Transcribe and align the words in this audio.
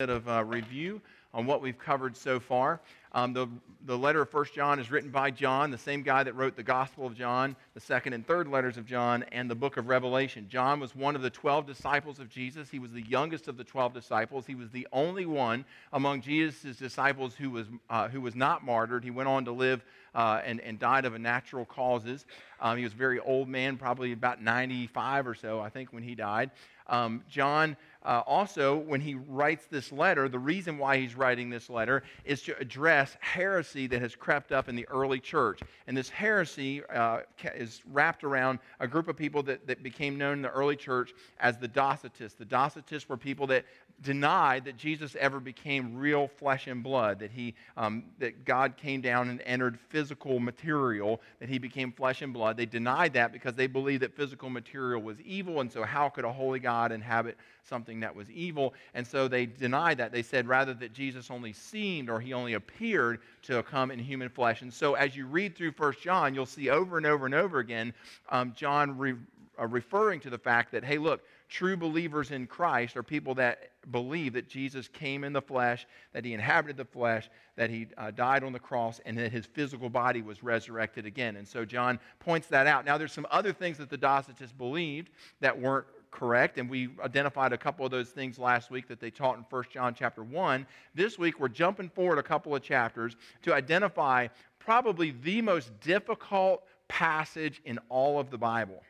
bit 0.00 0.08
of 0.08 0.26
uh, 0.30 0.42
review 0.42 0.98
on 1.34 1.44
what 1.44 1.60
we've 1.60 1.78
covered 1.78 2.16
so 2.16 2.40
far. 2.40 2.80
Um, 3.12 3.34
the, 3.34 3.46
the 3.84 3.98
letter 3.98 4.22
of 4.22 4.30
First 4.30 4.54
John 4.54 4.78
is 4.78 4.90
written 4.90 5.10
by 5.10 5.30
John, 5.30 5.70
the 5.70 5.76
same 5.76 6.02
guy 6.02 6.22
that 6.22 6.34
wrote 6.34 6.56
the 6.56 6.62
Gospel 6.62 7.06
of 7.06 7.14
John, 7.14 7.54
the 7.74 7.80
second 7.80 8.14
and 8.14 8.26
third 8.26 8.48
letters 8.48 8.78
of 8.78 8.86
John, 8.86 9.26
and 9.30 9.50
the 9.50 9.54
book 9.54 9.76
of 9.76 9.88
Revelation. 9.88 10.46
John 10.48 10.80
was 10.80 10.96
one 10.96 11.16
of 11.16 11.20
the 11.20 11.28
12 11.28 11.66
disciples 11.66 12.18
of 12.18 12.30
Jesus. 12.30 12.70
He 12.70 12.78
was 12.78 12.92
the 12.92 13.02
youngest 13.02 13.46
of 13.46 13.58
the 13.58 13.64
12 13.64 13.92
disciples. 13.92 14.46
He 14.46 14.54
was 14.54 14.70
the 14.70 14.88
only 14.90 15.26
one 15.26 15.66
among 15.92 16.22
Jesus' 16.22 16.76
disciples 16.76 17.34
who 17.34 17.50
was, 17.50 17.66
uh, 17.90 18.08
who 18.08 18.22
was 18.22 18.34
not 18.34 18.64
martyred. 18.64 19.04
He 19.04 19.10
went 19.10 19.28
on 19.28 19.44
to 19.44 19.52
live 19.52 19.84
uh, 20.14 20.40
and, 20.46 20.62
and 20.62 20.78
died 20.78 21.04
of 21.04 21.20
natural 21.20 21.66
causes. 21.66 22.24
Um, 22.58 22.78
he 22.78 22.84
was 22.84 22.94
a 22.94 22.96
very 22.96 23.20
old 23.20 23.48
man, 23.48 23.76
probably 23.76 24.12
about 24.12 24.40
95 24.40 25.26
or 25.26 25.34
so, 25.34 25.60
I 25.60 25.68
think, 25.68 25.92
when 25.92 26.02
he 26.02 26.14
died. 26.14 26.52
Um, 26.86 27.22
John 27.28 27.76
uh, 28.02 28.22
also, 28.26 28.78
when 28.78 29.00
he 29.00 29.14
writes 29.14 29.66
this 29.66 29.92
letter, 29.92 30.28
the 30.28 30.38
reason 30.38 30.78
why 30.78 30.96
he's 30.96 31.14
writing 31.14 31.50
this 31.50 31.68
letter 31.68 32.02
is 32.24 32.40
to 32.42 32.58
address 32.58 33.16
heresy 33.20 33.86
that 33.88 34.00
has 34.00 34.16
crept 34.16 34.52
up 34.52 34.70
in 34.70 34.76
the 34.76 34.88
early 34.88 35.20
church. 35.20 35.60
And 35.86 35.94
this 35.94 36.08
heresy 36.08 36.82
uh, 36.86 37.20
is 37.54 37.82
wrapped 37.90 38.24
around 38.24 38.58
a 38.80 38.88
group 38.88 39.08
of 39.08 39.16
people 39.16 39.42
that, 39.42 39.66
that 39.66 39.82
became 39.82 40.16
known 40.16 40.38
in 40.38 40.42
the 40.42 40.50
early 40.50 40.76
church 40.76 41.12
as 41.40 41.58
the 41.58 41.68
Docetists. 41.68 42.36
The 42.38 42.46
Docetists 42.46 43.06
were 43.06 43.18
people 43.18 43.46
that 43.48 43.66
denied 44.02 44.64
that 44.64 44.78
Jesus 44.78 45.14
ever 45.20 45.40
became 45.40 45.94
real 45.94 46.26
flesh 46.26 46.68
and 46.68 46.82
blood, 46.82 47.18
that, 47.18 47.30
he, 47.30 47.54
um, 47.76 48.04
that 48.18 48.46
God 48.46 48.78
came 48.78 49.02
down 49.02 49.28
and 49.28 49.42
entered 49.42 49.78
physical 49.78 50.40
material, 50.40 51.20
that 51.38 51.50
he 51.50 51.58
became 51.58 51.92
flesh 51.92 52.22
and 52.22 52.32
blood. 52.32 52.56
They 52.56 52.64
denied 52.64 53.12
that 53.12 53.30
because 53.30 53.54
they 53.54 53.66
believed 53.66 54.02
that 54.02 54.16
physical 54.16 54.48
material 54.48 55.02
was 55.02 55.20
evil, 55.20 55.60
and 55.60 55.70
so 55.70 55.82
how 55.82 56.08
could 56.08 56.24
a 56.24 56.32
holy 56.32 56.60
God 56.60 56.92
inhabit 56.92 57.36
something 57.68 58.00
that 58.00 58.14
was 58.14 58.30
evil? 58.30 58.74
And 58.94 59.06
so 59.06 59.28
they 59.28 59.46
denied 59.46 59.98
that. 59.98 60.12
They 60.12 60.22
said 60.22 60.46
rather 60.48 60.74
that 60.74 60.92
Jesus 60.92 61.30
only 61.30 61.52
seemed 61.52 62.10
or 62.10 62.20
he 62.20 62.32
only 62.32 62.54
appeared 62.54 63.20
to 63.42 63.62
come 63.62 63.90
in 63.90 63.98
human 63.98 64.28
flesh. 64.28 64.62
And 64.62 64.72
so 64.72 64.94
as 64.94 65.16
you 65.16 65.26
read 65.26 65.56
through 65.56 65.72
First 65.72 66.02
John, 66.02 66.34
you'll 66.34 66.46
see 66.46 66.70
over 66.70 66.96
and 66.96 67.06
over 67.06 67.26
and 67.26 67.34
over 67.34 67.58
again 67.58 67.92
um, 68.28 68.52
John 68.56 68.96
re- 68.98 69.14
uh, 69.60 69.66
referring 69.66 70.20
to 70.20 70.30
the 70.30 70.38
fact 70.38 70.72
that, 70.72 70.84
hey, 70.84 70.98
look, 70.98 71.20
true 71.48 71.76
believers 71.76 72.30
in 72.30 72.46
Christ 72.46 72.96
are 72.96 73.02
people 73.02 73.34
that 73.34 73.70
believe 73.90 74.32
that 74.34 74.48
Jesus 74.48 74.88
came 74.88 75.24
in 75.24 75.32
the 75.32 75.42
flesh, 75.42 75.86
that 76.12 76.24
he 76.24 76.32
inhabited 76.32 76.76
the 76.76 76.84
flesh, 76.84 77.28
that 77.56 77.68
he 77.68 77.88
uh, 77.98 78.10
died 78.10 78.44
on 78.44 78.52
the 78.52 78.58
cross, 78.58 79.00
and 79.04 79.18
that 79.18 79.32
his 79.32 79.46
physical 79.46 79.90
body 79.90 80.22
was 80.22 80.42
resurrected 80.42 81.06
again. 81.06 81.36
And 81.36 81.46
so 81.46 81.64
John 81.64 81.98
points 82.20 82.46
that 82.48 82.66
out. 82.66 82.84
Now, 82.84 82.96
there's 82.96 83.12
some 83.12 83.26
other 83.30 83.52
things 83.52 83.78
that 83.78 83.90
the 83.90 83.98
Docetists 83.98 84.56
believed 84.56 85.10
that 85.40 85.58
weren't 85.58 85.86
correct 86.10 86.58
and 86.58 86.68
we 86.68 86.88
identified 87.02 87.52
a 87.52 87.58
couple 87.58 87.84
of 87.84 87.90
those 87.90 88.10
things 88.10 88.38
last 88.38 88.70
week 88.70 88.88
that 88.88 89.00
they 89.00 89.10
taught 89.10 89.36
in 89.36 89.44
1 89.48 89.64
john 89.72 89.94
chapter 89.94 90.22
1 90.22 90.66
this 90.94 91.18
week 91.18 91.38
we're 91.38 91.48
jumping 91.48 91.88
forward 91.88 92.18
a 92.18 92.22
couple 92.22 92.54
of 92.54 92.62
chapters 92.62 93.16
to 93.42 93.54
identify 93.54 94.26
probably 94.58 95.12
the 95.22 95.40
most 95.40 95.78
difficult 95.80 96.64
passage 96.88 97.60
in 97.64 97.78
all 97.88 98.18
of 98.18 98.30
the 98.30 98.38
bible 98.38 98.82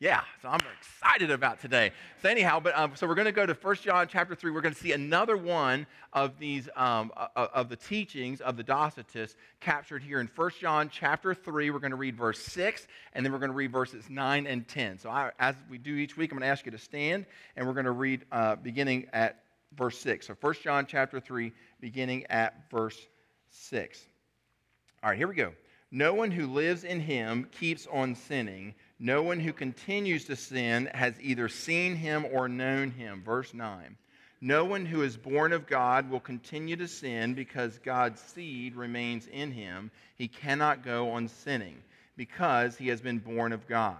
yeah, 0.00 0.22
so 0.40 0.48
I'm 0.48 0.60
excited 0.78 1.30
about 1.30 1.60
today. 1.60 1.92
So 2.22 2.30
anyhow, 2.30 2.58
but 2.58 2.76
um, 2.76 2.92
so 2.94 3.06
we're 3.06 3.14
going 3.14 3.26
to 3.26 3.32
go 3.32 3.44
to 3.44 3.52
1 3.52 3.76
John 3.76 4.08
chapter 4.08 4.34
3. 4.34 4.50
We're 4.50 4.62
going 4.62 4.74
to 4.74 4.80
see 4.80 4.92
another 4.92 5.36
one 5.36 5.86
of 6.14 6.38
these, 6.38 6.70
um, 6.74 7.12
of 7.36 7.68
the 7.68 7.76
teachings 7.76 8.40
of 8.40 8.56
the 8.56 8.64
Docetists 8.64 9.34
captured 9.60 10.02
here 10.02 10.18
in 10.18 10.30
1 10.34 10.50
John 10.58 10.88
chapter 10.90 11.34
3. 11.34 11.68
We're 11.68 11.78
going 11.80 11.90
to 11.90 11.98
read 11.98 12.16
verse 12.16 12.38
6, 12.38 12.86
and 13.12 13.26
then 13.26 13.30
we're 13.30 13.40
going 13.40 13.50
to 13.50 13.56
read 13.56 13.72
verses 13.72 14.08
9 14.08 14.46
and 14.46 14.66
10. 14.66 14.98
So 14.98 15.10
I, 15.10 15.32
as 15.38 15.54
we 15.68 15.76
do 15.76 15.94
each 15.94 16.16
week, 16.16 16.32
I'm 16.32 16.38
going 16.38 16.48
to 16.48 16.50
ask 16.50 16.64
you 16.64 16.72
to 16.72 16.78
stand, 16.78 17.26
and 17.54 17.66
we're 17.66 17.74
going 17.74 17.84
to 17.84 17.90
read 17.90 18.24
uh, 18.32 18.56
beginning 18.56 19.06
at 19.12 19.42
verse 19.76 19.98
6. 19.98 20.28
So 20.28 20.34
1 20.40 20.54
John 20.64 20.86
chapter 20.86 21.20
3, 21.20 21.52
beginning 21.78 22.24
at 22.30 22.70
verse 22.70 22.98
6. 23.50 24.00
All 25.02 25.10
right, 25.10 25.18
here 25.18 25.28
we 25.28 25.34
go. 25.34 25.52
No 25.92 26.14
one 26.14 26.30
who 26.30 26.46
lives 26.46 26.84
in 26.84 27.00
him 27.00 27.48
keeps 27.50 27.86
on 27.88 28.14
sinning 28.14 28.74
no 29.02 29.22
one 29.22 29.40
who 29.40 29.54
continues 29.54 30.26
to 30.26 30.36
sin 30.36 30.90
has 30.92 31.14
either 31.22 31.48
seen 31.48 31.96
him 31.96 32.26
or 32.30 32.48
known 32.48 32.90
him. 32.90 33.22
Verse 33.24 33.54
9. 33.54 33.96
No 34.42 34.66
one 34.66 34.84
who 34.84 35.02
is 35.02 35.16
born 35.16 35.54
of 35.54 35.66
God 35.66 36.10
will 36.10 36.20
continue 36.20 36.76
to 36.76 36.86
sin 36.86 37.32
because 37.32 37.78
God's 37.78 38.20
seed 38.20 38.76
remains 38.76 39.26
in 39.26 39.52
him. 39.52 39.90
He 40.16 40.28
cannot 40.28 40.84
go 40.84 41.12
on 41.12 41.28
sinning 41.28 41.78
because 42.16 42.76
he 42.76 42.88
has 42.88 43.00
been 43.00 43.18
born 43.18 43.52
of 43.52 43.66
God. 43.66 43.96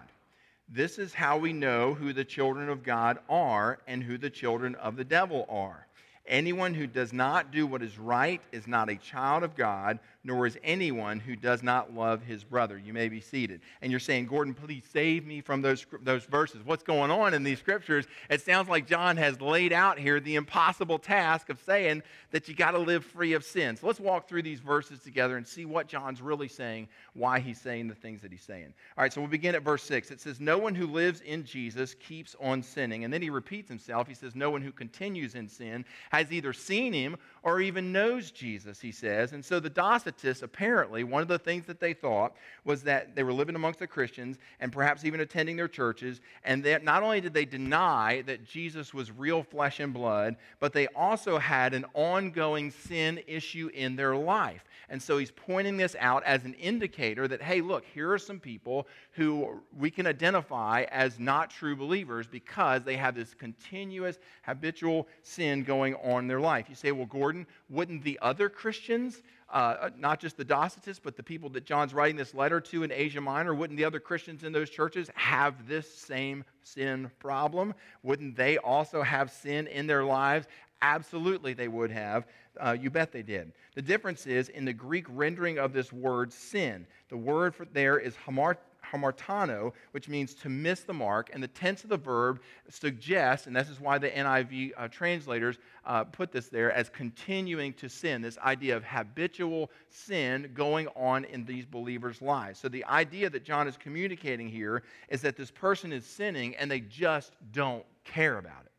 This 0.69 0.99
is 0.99 1.15
how 1.15 1.39
we 1.39 1.55
know 1.55 1.95
who 1.95 2.13
the 2.13 2.25
children 2.25 2.69
of 2.69 2.83
God 2.83 3.19
are 3.29 3.81
and 3.87 4.03
who 4.03 4.19
the 4.19 4.31
children 4.31 4.75
of 4.75 4.97
the 4.97 5.05
devil 5.05 5.47
are. 5.49 5.87
Anyone 6.27 6.75
who 6.75 6.87
does 6.87 7.13
not 7.13 7.51
do 7.51 7.67
what 7.67 7.83
is 7.83 7.99
right 7.99 8.41
is 8.53 8.67
not 8.67 8.91
a 8.91 8.97
child 8.97 9.43
of 9.43 9.57
God, 9.57 9.99
nor 10.23 10.47
is 10.47 10.59
anyone 10.63 11.19
who 11.19 11.35
does 11.35 11.63
not 11.63 11.95
love 11.95 12.23
his 12.23 12.45
brother. 12.45 12.77
You 12.77 12.93
may 12.93 13.09
be 13.09 13.21
seated. 13.21 13.63
And 13.81 13.91
you're 13.91 14.01
saying, 14.01 14.27
Gordon, 14.27 14.53
please 14.53 14.85
save 14.93 15.27
me 15.27 15.41
from 15.41 15.63
those, 15.63 15.87
those 16.03 16.25
verses. 16.25 16.61
What's 16.65 16.83
going 16.83 17.11
on 17.11 17.33
in 17.33 17.43
these 17.43 17.59
scriptures? 17.59 18.07
It 18.29 18.43
sounds 18.43 18.69
like 18.69 18.87
John 18.87 19.17
has 19.17 19.41
laid 19.41 19.73
out 19.73 19.99
here 19.99 20.21
the 20.21 20.35
impossible 20.35 20.99
task 20.99 21.49
of 21.49 21.59
saying 21.63 22.03
that 22.33 22.49
you 22.49 22.55
got 22.55 22.73
to 22.73 22.79
live 22.79 23.05
free 23.05 23.33
of 23.33 23.45
sin. 23.45 23.77
So 23.77 23.87
let's 23.87 23.99
walk 23.99 24.29
through 24.29 24.43
these 24.43 24.61
verses 24.61 25.01
together 25.01 25.39
and 25.39 25.47
see 25.47 25.65
what 25.65 25.89
John's 25.89 26.21
really 26.21 26.49
saying, 26.49 26.89
why 27.15 27.41
he's 27.41 27.61
saying 27.61 27.89
the 27.89 27.95
things 27.95 28.21
that 28.21 28.31
he's 28.31 28.43
saying. 28.43 28.75
All 28.99 29.03
right, 29.03 29.13
so 29.13 29.23
we'll 29.23 29.31
begin 29.31 29.55
at 29.55 29.63
verse 29.63 29.83
6. 29.85 30.11
It 30.11 30.21
says, 30.21 30.39
No 30.39 30.59
one 30.59 30.75
who 30.75 30.87
lives 30.87 31.23
in 31.23 31.45
Jesus 31.45 31.95
keeps 31.95 32.37
on 32.41 32.63
sinning. 32.63 33.05
And 33.05 33.13
then 33.13 33.23
he 33.23 33.31
repeats 33.31 33.71
himself. 33.71 34.07
He 34.07 34.15
says, 34.15 34.35
No 34.35 34.51
one 34.51 34.61
who 34.61 34.73
continues 34.73 35.35
in 35.35 35.49
sin 35.49 35.87
has 36.11 36.31
either 36.31 36.53
seen 36.53 36.93
him 36.93 37.17
or 37.43 37.61
even 37.61 37.93
knows 37.93 38.31
Jesus, 38.31 38.81
he 38.81 38.93
says. 38.93 39.33
And 39.33 39.45
so 39.45 39.61
the 39.61 39.71
Docetists, 39.71 40.43
apparently, 40.43 41.05
one 41.05 41.23
of 41.23 41.29
the 41.29 41.39
things 41.39 41.67
that 41.67 41.81
they 41.81 41.95
thought 41.95 42.35
was 42.65 42.83
that 42.83 43.15
they 43.15 43.23
were 43.23 43.33
living 43.33 43.55
amongst 43.55 43.79
the 43.79 43.87
Christians 43.87 44.39
and 44.61 44.73
perhaps 44.73 45.05
even 45.05 45.21
attending 45.21 45.57
their 45.57 45.69
churches, 45.69 46.21
and 46.45 46.63
that 46.65 46.85
not 46.85 47.03
only 47.03 47.21
did 47.21 47.33
they 47.33 47.45
deny 47.45 48.23
that 48.27 48.45
Jesus 48.45 48.93
was 48.93 49.11
real 49.11 49.43
flesh 49.43 49.81
and 49.81 49.95
blood, 49.95 50.37
but 50.59 50.73
they 50.73 50.87
also 50.89 51.39
had 51.39 51.73
an 51.73 51.87
ongoing 51.95 52.71
sin 52.71 53.21
issue 53.27 53.71
in 53.73 53.97
their 53.97 54.17
life. 54.17 54.65
And 54.91 55.01
so 55.01 55.19
he's 55.19 55.31
pointing 55.31 55.77
this 55.77 55.95
out 56.01 56.25
as 56.25 56.45
an 56.45 56.55
indicator 56.55 57.29
that, 57.29 57.41
hey, 57.41 57.61
look, 57.61 57.85
here 57.85 58.11
are 58.11 58.19
some 58.19 58.41
people 58.41 58.89
who 59.13 59.61
we 59.79 59.89
can 59.89 60.05
identify 60.05 60.85
as 60.91 61.21
not 61.21 61.49
true 61.49 61.77
believers 61.77 62.27
because 62.27 62.83
they 62.83 62.97
have 62.97 63.15
this 63.15 63.33
continuous 63.33 64.19
habitual 64.43 65.07
sin 65.23 65.63
going 65.63 65.95
on 65.95 66.25
in 66.25 66.27
their 66.27 66.41
life. 66.41 66.67
You 66.69 66.75
say, 66.75 66.91
well, 66.91 67.07
Gordon, 67.07 67.30
wouldn't 67.69 68.03
the 68.05 68.19
other 68.23 68.49
Christians, 68.49 69.23
uh, 69.53 69.91
not 69.97 70.21
just 70.21 70.37
the 70.37 70.45
Docetists, 70.45 71.01
but 71.03 71.17
the 71.17 71.23
people 71.23 71.49
that 71.51 71.65
John's 71.65 71.95
writing 71.95 72.17
this 72.17 72.35
letter 72.35 72.61
to 72.61 72.83
in 72.83 72.93
Asia 72.93 73.21
Minor, 73.21 73.55
wouldn't 73.55 73.77
the 73.77 73.85
other 73.85 74.01
Christians 74.01 74.45
in 74.45 74.53
those 74.53 74.71
churches 74.71 75.11
have 75.15 75.67
this 75.67 75.93
same 75.93 76.45
sin 76.63 77.11
problem? 77.19 77.75
Wouldn't 78.03 78.37
they 78.37 78.59
also 78.59 79.03
have 79.03 79.31
sin 79.31 79.67
in 79.67 79.87
their 79.87 80.05
lives 80.05 80.47
Absolutely, 80.83 81.53
they 81.53 81.69
would 81.69 81.91
have. 81.91 82.27
Uh, 82.59 82.77
you 82.79 82.91
bet 82.91 83.13
they 83.13 83.23
did. 83.23 83.53
The 83.75 83.83
difference 83.83 84.27
is 84.27 84.49
in 84.49 84.65
the 84.65 84.73
Greek 84.73 85.07
rendering 85.09 85.59
of 85.59 85.73
this 85.73 85.93
word 85.93 86.33
sin. 86.33 86.87
The 87.11 87.17
word 87.17 87.55
for 87.55 87.67
there 87.67 87.99
is 87.99 88.15
hamart, 88.27 88.57
hamartano, 88.91 89.73
which 89.93 90.09
means 90.09 90.35
to 90.35 90.49
miss 90.49 90.81
the 90.81 90.93
mark, 90.93 91.31
and 91.33 91.43
the 91.43 91.49
tense 91.49 91.85
of 91.85 91.91
the 91.91 91.97
verb 91.97 92.41
suggests, 92.69 93.47
and 93.47 93.55
this 93.55 93.69
is 93.69 93.81
why 93.81 93.99
the 93.99 94.11
NIV 94.11 94.73
uh, 94.77 94.89
translators 94.89 95.59
uh, 95.85 96.05
put 96.05 96.33
this 96.33 96.49
there, 96.49 96.73
as 96.73 96.89
continuing 96.89 97.73
to 97.75 97.89
sin, 97.89 98.23
this 98.23 98.39
idea 98.39 98.77
of 98.77 98.85
habitual 98.85 99.71
sin 99.89 100.51
going 100.55 100.89
on 100.89 101.25
in 101.25 101.45
these 101.45 101.67
believers' 101.67 102.21
lives. 102.21 102.59
So 102.59 102.69
the 102.69 102.85
idea 102.85 103.31
that 103.31 103.45
John 103.45 103.69
is 103.69 103.77
communicating 103.77 104.49
here 104.49 104.83
is 105.09 105.21
that 105.23 105.37
this 105.37 105.51
person 105.51 105.93
is 105.93 106.05
sinning 106.05 106.57
and 106.57 106.71
they 106.71 106.81
just 106.81 107.33
don't 107.53 107.85
care 108.05 108.39
about 108.39 108.63
it. 108.65 108.70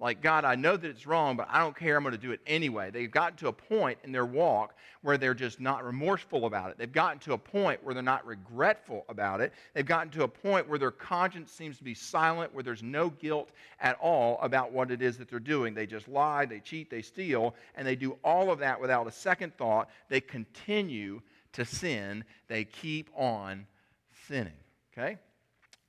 Like, 0.00 0.22
God, 0.22 0.46
I 0.46 0.54
know 0.54 0.78
that 0.78 0.88
it's 0.88 1.06
wrong, 1.06 1.36
but 1.36 1.46
I 1.50 1.58
don't 1.58 1.76
care. 1.76 1.98
I'm 1.98 2.02
going 2.02 2.12
to 2.12 2.18
do 2.18 2.32
it 2.32 2.40
anyway. 2.46 2.90
They've 2.90 3.10
gotten 3.10 3.36
to 3.38 3.48
a 3.48 3.52
point 3.52 3.98
in 4.02 4.12
their 4.12 4.24
walk 4.24 4.74
where 5.02 5.18
they're 5.18 5.34
just 5.34 5.60
not 5.60 5.84
remorseful 5.84 6.46
about 6.46 6.70
it. 6.70 6.78
They've 6.78 6.90
gotten 6.90 7.18
to 7.20 7.34
a 7.34 7.38
point 7.38 7.84
where 7.84 7.92
they're 7.92 8.02
not 8.02 8.26
regretful 8.26 9.04
about 9.10 9.42
it. 9.42 9.52
They've 9.74 9.84
gotten 9.84 10.10
to 10.12 10.22
a 10.22 10.28
point 10.28 10.66
where 10.66 10.78
their 10.78 10.90
conscience 10.90 11.52
seems 11.52 11.76
to 11.76 11.84
be 11.84 11.92
silent, 11.92 12.54
where 12.54 12.64
there's 12.64 12.82
no 12.82 13.10
guilt 13.10 13.50
at 13.78 13.98
all 14.00 14.38
about 14.40 14.72
what 14.72 14.90
it 14.90 15.02
is 15.02 15.18
that 15.18 15.28
they're 15.28 15.38
doing. 15.38 15.74
They 15.74 15.86
just 15.86 16.08
lie, 16.08 16.46
they 16.46 16.60
cheat, 16.60 16.90
they 16.90 17.02
steal, 17.02 17.54
and 17.74 17.86
they 17.86 17.96
do 17.96 18.16
all 18.24 18.50
of 18.50 18.58
that 18.60 18.80
without 18.80 19.06
a 19.06 19.12
second 19.12 19.54
thought. 19.58 19.90
They 20.08 20.22
continue 20.22 21.20
to 21.52 21.64
sin, 21.66 22.24
they 22.48 22.64
keep 22.64 23.10
on 23.14 23.66
sinning. 24.28 24.52
Okay? 24.96 25.18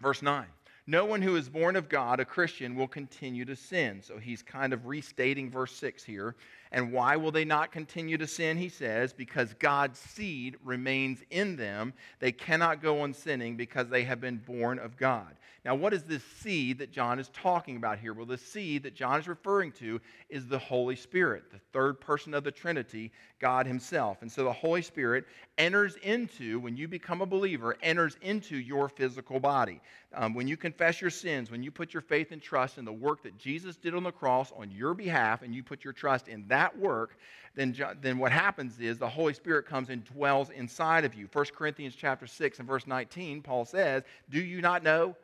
Verse 0.02 0.22
9. 0.22 0.46
No 0.88 1.06
one 1.06 1.22
who 1.22 1.36
is 1.36 1.48
born 1.48 1.75
of 1.75 1.89
God, 1.89 2.19
a 2.19 2.25
Christian, 2.25 2.75
will 2.75 2.88
continue 2.88 3.45
to 3.45 3.56
sin. 3.56 4.01
So 4.01 4.18
he's 4.18 4.42
kind 4.42 4.74
of 4.74 4.88
restating 4.88 5.51
verse 5.51 5.75
6 5.75 6.04
here. 6.04 6.36
And 6.72 6.92
why 6.92 7.18
will 7.18 7.31
they 7.31 7.45
not 7.45 7.72
continue 7.72 8.18
to 8.18 8.25
sin? 8.25 8.57
He 8.57 8.69
says, 8.69 9.13
because 9.13 9.54
God's 9.60 10.00
seed 10.00 10.57
remains 10.63 11.19
in 11.30 11.56
them. 11.56 11.94
They 12.19 12.31
cannot 12.31 12.81
go 12.81 13.01
on 13.01 13.13
sinning 13.13 13.57
because 13.57 13.89
they 13.89 14.04
have 14.06 14.19
been 14.19 14.38
born 14.38 14.80
of 14.80 14.98
God. 14.98 15.36
Now, 15.63 15.75
what 15.75 15.94
is 15.94 16.04
this 16.04 16.24
seed 16.24 16.80
that 16.80 16.92
John 16.92 17.19
is 17.19 17.30
talking 17.30 17.78
about 17.78 18.00
here? 18.00 18.16
Well, 18.16 18.25
the 18.25 18.36
seed 18.36 18.81
that 18.81 18.96
John 18.96 19.19
is 19.19 19.28
referring 19.28 19.72
to 19.74 20.02
is 20.28 20.48
the 20.48 20.58
Holy 20.58 20.96
Spirit, 20.96 21.52
the 21.52 21.60
third 21.72 22.02
person 22.02 22.34
of 22.34 22.44
the 22.44 22.50
Trinity, 22.50 23.12
God 23.40 23.68
Himself. 23.68 24.24
And 24.24 24.31
so 24.31 24.44
the 24.44 24.52
Holy 24.52 24.81
Spirit 24.81 25.25
enters 25.60 25.98
into, 25.98 26.60
when 26.60 26.75
you 26.75 26.88
become 26.88 27.22
a 27.22 27.28
believer, 27.28 27.78
enters 27.84 28.18
into 28.24 28.58
your 28.58 28.90
physical 28.90 29.40
body. 29.40 29.81
Um, 30.16 30.34
when 30.34 30.48
you 30.48 30.58
confess 30.58 31.00
your 31.00 31.12
sins, 31.12 31.52
when 31.52 31.62
you 31.62 31.69
put 31.69 31.94
your 31.94 32.02
faith 32.02 32.31
and 32.31 32.42
trust 32.42 32.80
in 32.80 32.86
the 32.86 32.92
work 32.92 33.22
that 33.22 33.38
Jesus 33.38 33.75
did 33.75 33.94
on 33.94 34.02
the 34.02 34.12
cross 34.12 34.52
on 34.58 34.72
your 34.72 34.96
behalf, 34.96 35.44
and 35.44 35.54
you 35.54 35.62
put 35.62 35.84
your 35.84 35.94
trust 35.94 36.28
in 36.28 36.48
that 36.48 36.75
work, 36.75 37.18
then, 37.54 37.75
then 38.02 38.18
what 38.18 38.31
happens 38.31 38.80
is 38.80 38.98
the 38.98 39.08
Holy 39.08 39.36
Spirit 39.36 39.68
comes 39.68 39.90
and 39.90 40.04
dwells 40.06 40.50
inside 40.50 41.06
of 41.06 41.13
you. 41.13 41.30
1 41.31 41.46
Corinthians 41.56 41.94
chapter 41.96 42.25
6 42.25 42.58
and 42.58 42.68
verse 42.68 42.88
19, 42.88 43.44
Paul 43.44 43.66
says, 43.66 44.02
Do 44.31 44.42
you 44.42 44.60
not 44.62 44.81
know? 44.81 45.16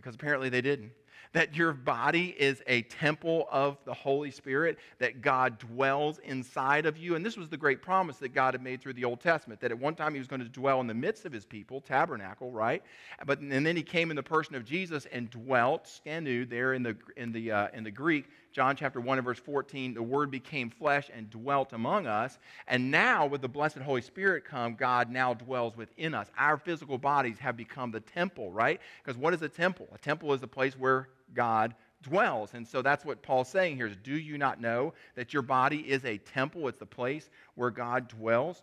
Because 0.00 0.14
apparently 0.14 0.48
they 0.48 0.60
didn't 0.60 0.92
that 1.32 1.54
your 1.54 1.72
body 1.72 2.34
is 2.38 2.62
a 2.66 2.82
temple 2.82 3.46
of 3.50 3.78
the 3.84 3.94
Holy 3.94 4.30
Spirit, 4.30 4.78
that 4.98 5.22
God 5.22 5.58
dwells 5.58 6.18
inside 6.24 6.86
of 6.86 6.96
you. 6.96 7.14
And 7.14 7.24
this 7.24 7.36
was 7.36 7.48
the 7.48 7.56
great 7.56 7.82
promise 7.82 8.16
that 8.16 8.30
God 8.30 8.54
had 8.54 8.62
made 8.62 8.80
through 8.80 8.94
the 8.94 9.04
Old 9.04 9.20
Testament, 9.20 9.60
that 9.60 9.70
at 9.70 9.78
one 9.78 9.94
time 9.94 10.12
he 10.12 10.18
was 10.18 10.26
going 10.26 10.40
to 10.40 10.48
dwell 10.48 10.80
in 10.80 10.86
the 10.86 10.94
midst 10.94 11.24
of 11.24 11.32
his 11.32 11.44
people, 11.44 11.80
tabernacle, 11.80 12.50
right? 12.50 12.82
But 13.26 13.38
and 13.40 13.64
then 13.64 13.76
he 13.76 13.82
came 13.82 14.10
in 14.10 14.16
the 14.16 14.22
person 14.22 14.56
of 14.56 14.64
Jesus 14.64 15.06
and 15.12 15.30
dwelt, 15.30 15.84
skanu, 15.84 16.48
there 16.48 16.74
in 16.74 16.82
the 16.82 16.96
in 17.16 17.30
the 17.32 17.52
uh, 17.52 17.68
in 17.74 17.84
the 17.84 17.90
Greek, 17.90 18.26
John 18.52 18.74
chapter 18.74 19.00
1 19.00 19.18
and 19.18 19.24
verse 19.24 19.38
14, 19.38 19.94
the 19.94 20.02
word 20.02 20.30
became 20.30 20.70
flesh 20.70 21.10
and 21.14 21.30
dwelt 21.30 21.72
among 21.72 22.06
us. 22.06 22.38
And 22.66 22.90
now, 22.90 23.26
with 23.26 23.42
the 23.42 23.48
blessed 23.48 23.78
Holy 23.78 24.02
Spirit 24.02 24.44
come, 24.44 24.74
God 24.74 25.10
now 25.10 25.34
dwells 25.34 25.76
within 25.76 26.14
us. 26.14 26.28
Our 26.36 26.56
physical 26.56 26.98
bodies 26.98 27.38
have 27.38 27.56
become 27.56 27.90
the 27.90 28.00
temple, 28.00 28.50
right? 28.50 28.80
Because 29.02 29.16
what 29.16 29.34
is 29.34 29.42
a 29.42 29.48
temple? 29.48 29.88
A 29.94 29.98
temple 29.98 30.32
is 30.32 30.40
the 30.40 30.48
place 30.48 30.74
where 30.76 31.08
God 31.34 31.74
dwells. 32.02 32.54
And 32.54 32.66
so 32.66 32.82
that's 32.82 33.04
what 33.04 33.22
Paul's 33.22 33.48
saying 33.48 33.76
here 33.76 33.86
is 33.86 33.96
do 33.96 34.14
you 34.14 34.38
not 34.38 34.60
know 34.60 34.94
that 35.14 35.32
your 35.32 35.42
body 35.42 35.78
is 35.78 36.04
a 36.04 36.18
temple? 36.18 36.66
It's 36.68 36.78
the 36.78 36.86
place 36.86 37.30
where 37.54 37.70
God 37.70 38.08
dwells. 38.08 38.62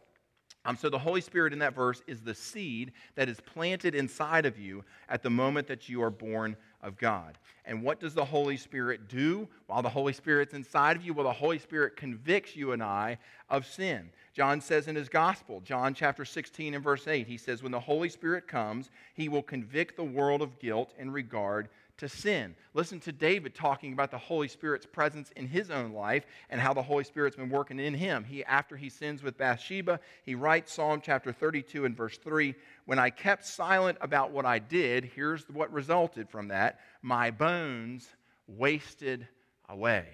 Um, 0.66 0.75
so 0.75 0.90
the 0.90 1.00
Holy 1.00 1.22
Spirit 1.22 1.54
in 1.54 1.60
that 1.60 1.74
verse 1.74 2.01
is 2.07 2.22
the 2.22 2.36
seed 2.36 2.92
that 3.16 3.30
is 3.30 3.40
planted 3.40 3.95
inside 3.95 4.45
of 4.45 4.60
you 4.60 4.83
at 5.07 5.24
the 5.24 5.30
moment 5.30 5.66
that 5.68 5.88
you 5.88 6.04
are 6.04 6.10
born 6.10 6.57
of 6.81 6.97
God. 6.97 7.38
And 7.65 7.83
what 7.83 8.00
does 8.00 8.13
the 8.13 8.24
Holy 8.24 8.57
Spirit 8.57 9.09
do 9.09 9.47
while 9.68 9.81
the 9.81 9.89
Holy 9.89 10.13
Spirit's 10.13 10.53
inside 10.53 10.95
of 10.95 11.06
you? 11.06 11.13
Well, 11.13 11.25
the 11.25 11.33
Holy 11.33 11.59
Spirit 11.59 11.97
convicts 11.97 12.56
you 12.56 12.71
and 12.71 12.81
I 12.81 13.18
of 13.50 13.65
sin. 13.65 14.09
John 14.33 14.62
says 14.62 14.88
in 14.88 14.95
his 14.95 15.09
gospel, 15.09 15.62
John 15.62 15.94
chapter 15.94 16.24
16 16.24 16.75
and 16.75 16.83
verse 16.83 17.07
8, 17.07 17.27
he 17.27 17.38
says, 17.38 17.63
When 17.63 17.71
the 17.71 17.79
Holy 17.79 18.09
Spirit 18.09 18.47
comes, 18.47 18.89
he 19.15 19.27
will 19.27 19.41
convict 19.41 19.97
the 19.97 20.03
world 20.03 20.41
of 20.41 20.59
guilt 20.59 20.94
in 20.97 21.12
regard 21.12 21.69
to 21.97 22.07
sin. 22.07 22.55
Listen 22.73 22.99
to 23.01 23.11
David 23.11 23.55
talking 23.55 23.94
about 23.94 24.11
the 24.11 24.17
Holy 24.17 24.47
Spirit's 24.47 24.85
presence 24.85 25.31
in 25.35 25.47
his 25.47 25.71
own 25.71 25.94
life 25.94 26.25
and 26.49 26.61
how 26.61 26.73
the 26.73 26.81
Holy 26.81 27.03
Spirit's 27.03 27.35
been 27.35 27.49
working 27.49 27.79
in 27.79 27.94
him. 27.94 28.23
He 28.23 28.44
after 28.45 28.77
he 28.77 28.89
sins 28.89 29.23
with 29.23 29.38
Bathsheba, 29.38 29.99
he 30.23 30.35
writes 30.35 30.73
Psalm 30.73 31.01
chapter 31.03 31.31
32 31.31 31.85
and 31.85 31.97
verse 31.97 32.17
3, 32.17 32.53
when 32.85 32.99
I 32.99 33.09
kept 33.09 33.45
silent 33.45 33.97
about 34.01 34.31
what 34.31 34.45
I 34.45 34.59
did, 34.59 35.05
here's 35.05 35.47
what 35.49 35.73
resulted 35.73 36.29
from 36.29 36.49
that, 36.49 36.79
my 37.01 37.31
bones 37.31 38.07
wasted 38.47 39.27
away. 39.69 40.05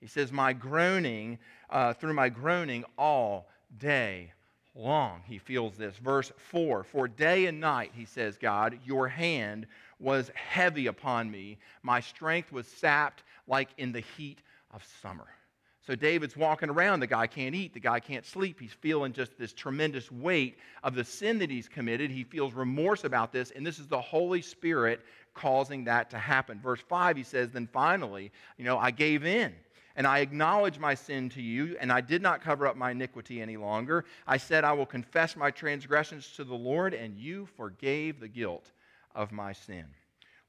He 0.00 0.06
says, 0.06 0.32
My 0.32 0.52
groaning, 0.52 1.38
uh, 1.68 1.92
through 1.92 2.14
my 2.14 2.30
groaning 2.30 2.84
all 2.96 3.48
day 3.76 4.32
long, 4.74 5.22
he 5.26 5.38
feels 5.38 5.76
this. 5.76 5.96
Verse 5.98 6.32
4 6.50 6.84
For 6.84 7.06
day 7.06 7.46
and 7.46 7.60
night, 7.60 7.92
he 7.94 8.06
says, 8.06 8.38
God, 8.38 8.78
your 8.84 9.08
hand 9.08 9.66
was 10.00 10.30
heavy 10.34 10.86
upon 10.86 11.30
me. 11.30 11.58
My 11.82 12.00
strength 12.00 12.50
was 12.50 12.66
sapped 12.66 13.22
like 13.46 13.68
in 13.78 13.92
the 13.92 14.00
heat 14.16 14.40
of 14.72 14.82
summer. 15.02 15.26
So 15.86 15.94
David's 15.94 16.36
walking 16.36 16.70
around. 16.70 17.00
The 17.00 17.06
guy 17.06 17.26
can't 17.26 17.54
eat. 17.54 17.74
The 17.74 17.80
guy 17.80 18.00
can't 18.00 18.24
sleep. 18.24 18.60
He's 18.60 18.72
feeling 18.72 19.12
just 19.12 19.36
this 19.38 19.52
tremendous 19.52 20.10
weight 20.12 20.58
of 20.82 20.94
the 20.94 21.04
sin 21.04 21.38
that 21.38 21.50
he's 21.50 21.68
committed. 21.68 22.10
He 22.10 22.22
feels 22.22 22.52
remorse 22.52 23.04
about 23.04 23.32
this. 23.32 23.50
And 23.50 23.66
this 23.66 23.78
is 23.78 23.88
the 23.88 24.00
Holy 24.00 24.42
Spirit 24.42 25.00
causing 25.34 25.84
that 25.84 26.10
to 26.10 26.18
happen. 26.18 26.60
Verse 26.60 26.80
5, 26.88 27.16
he 27.16 27.22
says, 27.22 27.50
Then 27.50 27.66
finally, 27.66 28.30
you 28.56 28.64
know, 28.64 28.78
I 28.78 28.90
gave 28.90 29.24
in 29.24 29.54
and 29.96 30.06
I 30.06 30.20
acknowledged 30.20 30.78
my 30.78 30.94
sin 30.94 31.28
to 31.30 31.42
you, 31.42 31.76
and 31.80 31.92
I 31.92 32.00
did 32.00 32.22
not 32.22 32.40
cover 32.40 32.66
up 32.66 32.76
my 32.76 32.92
iniquity 32.92 33.42
any 33.42 33.56
longer. 33.56 34.04
I 34.26 34.36
said, 34.36 34.64
I 34.64 34.72
will 34.72 34.86
confess 34.86 35.36
my 35.36 35.50
transgressions 35.50 36.32
to 36.36 36.44
the 36.44 36.54
Lord, 36.54 36.94
and 36.94 37.18
you 37.18 37.46
forgave 37.56 38.20
the 38.20 38.28
guilt 38.28 38.70
of 39.14 39.32
my 39.32 39.52
sin. 39.52 39.86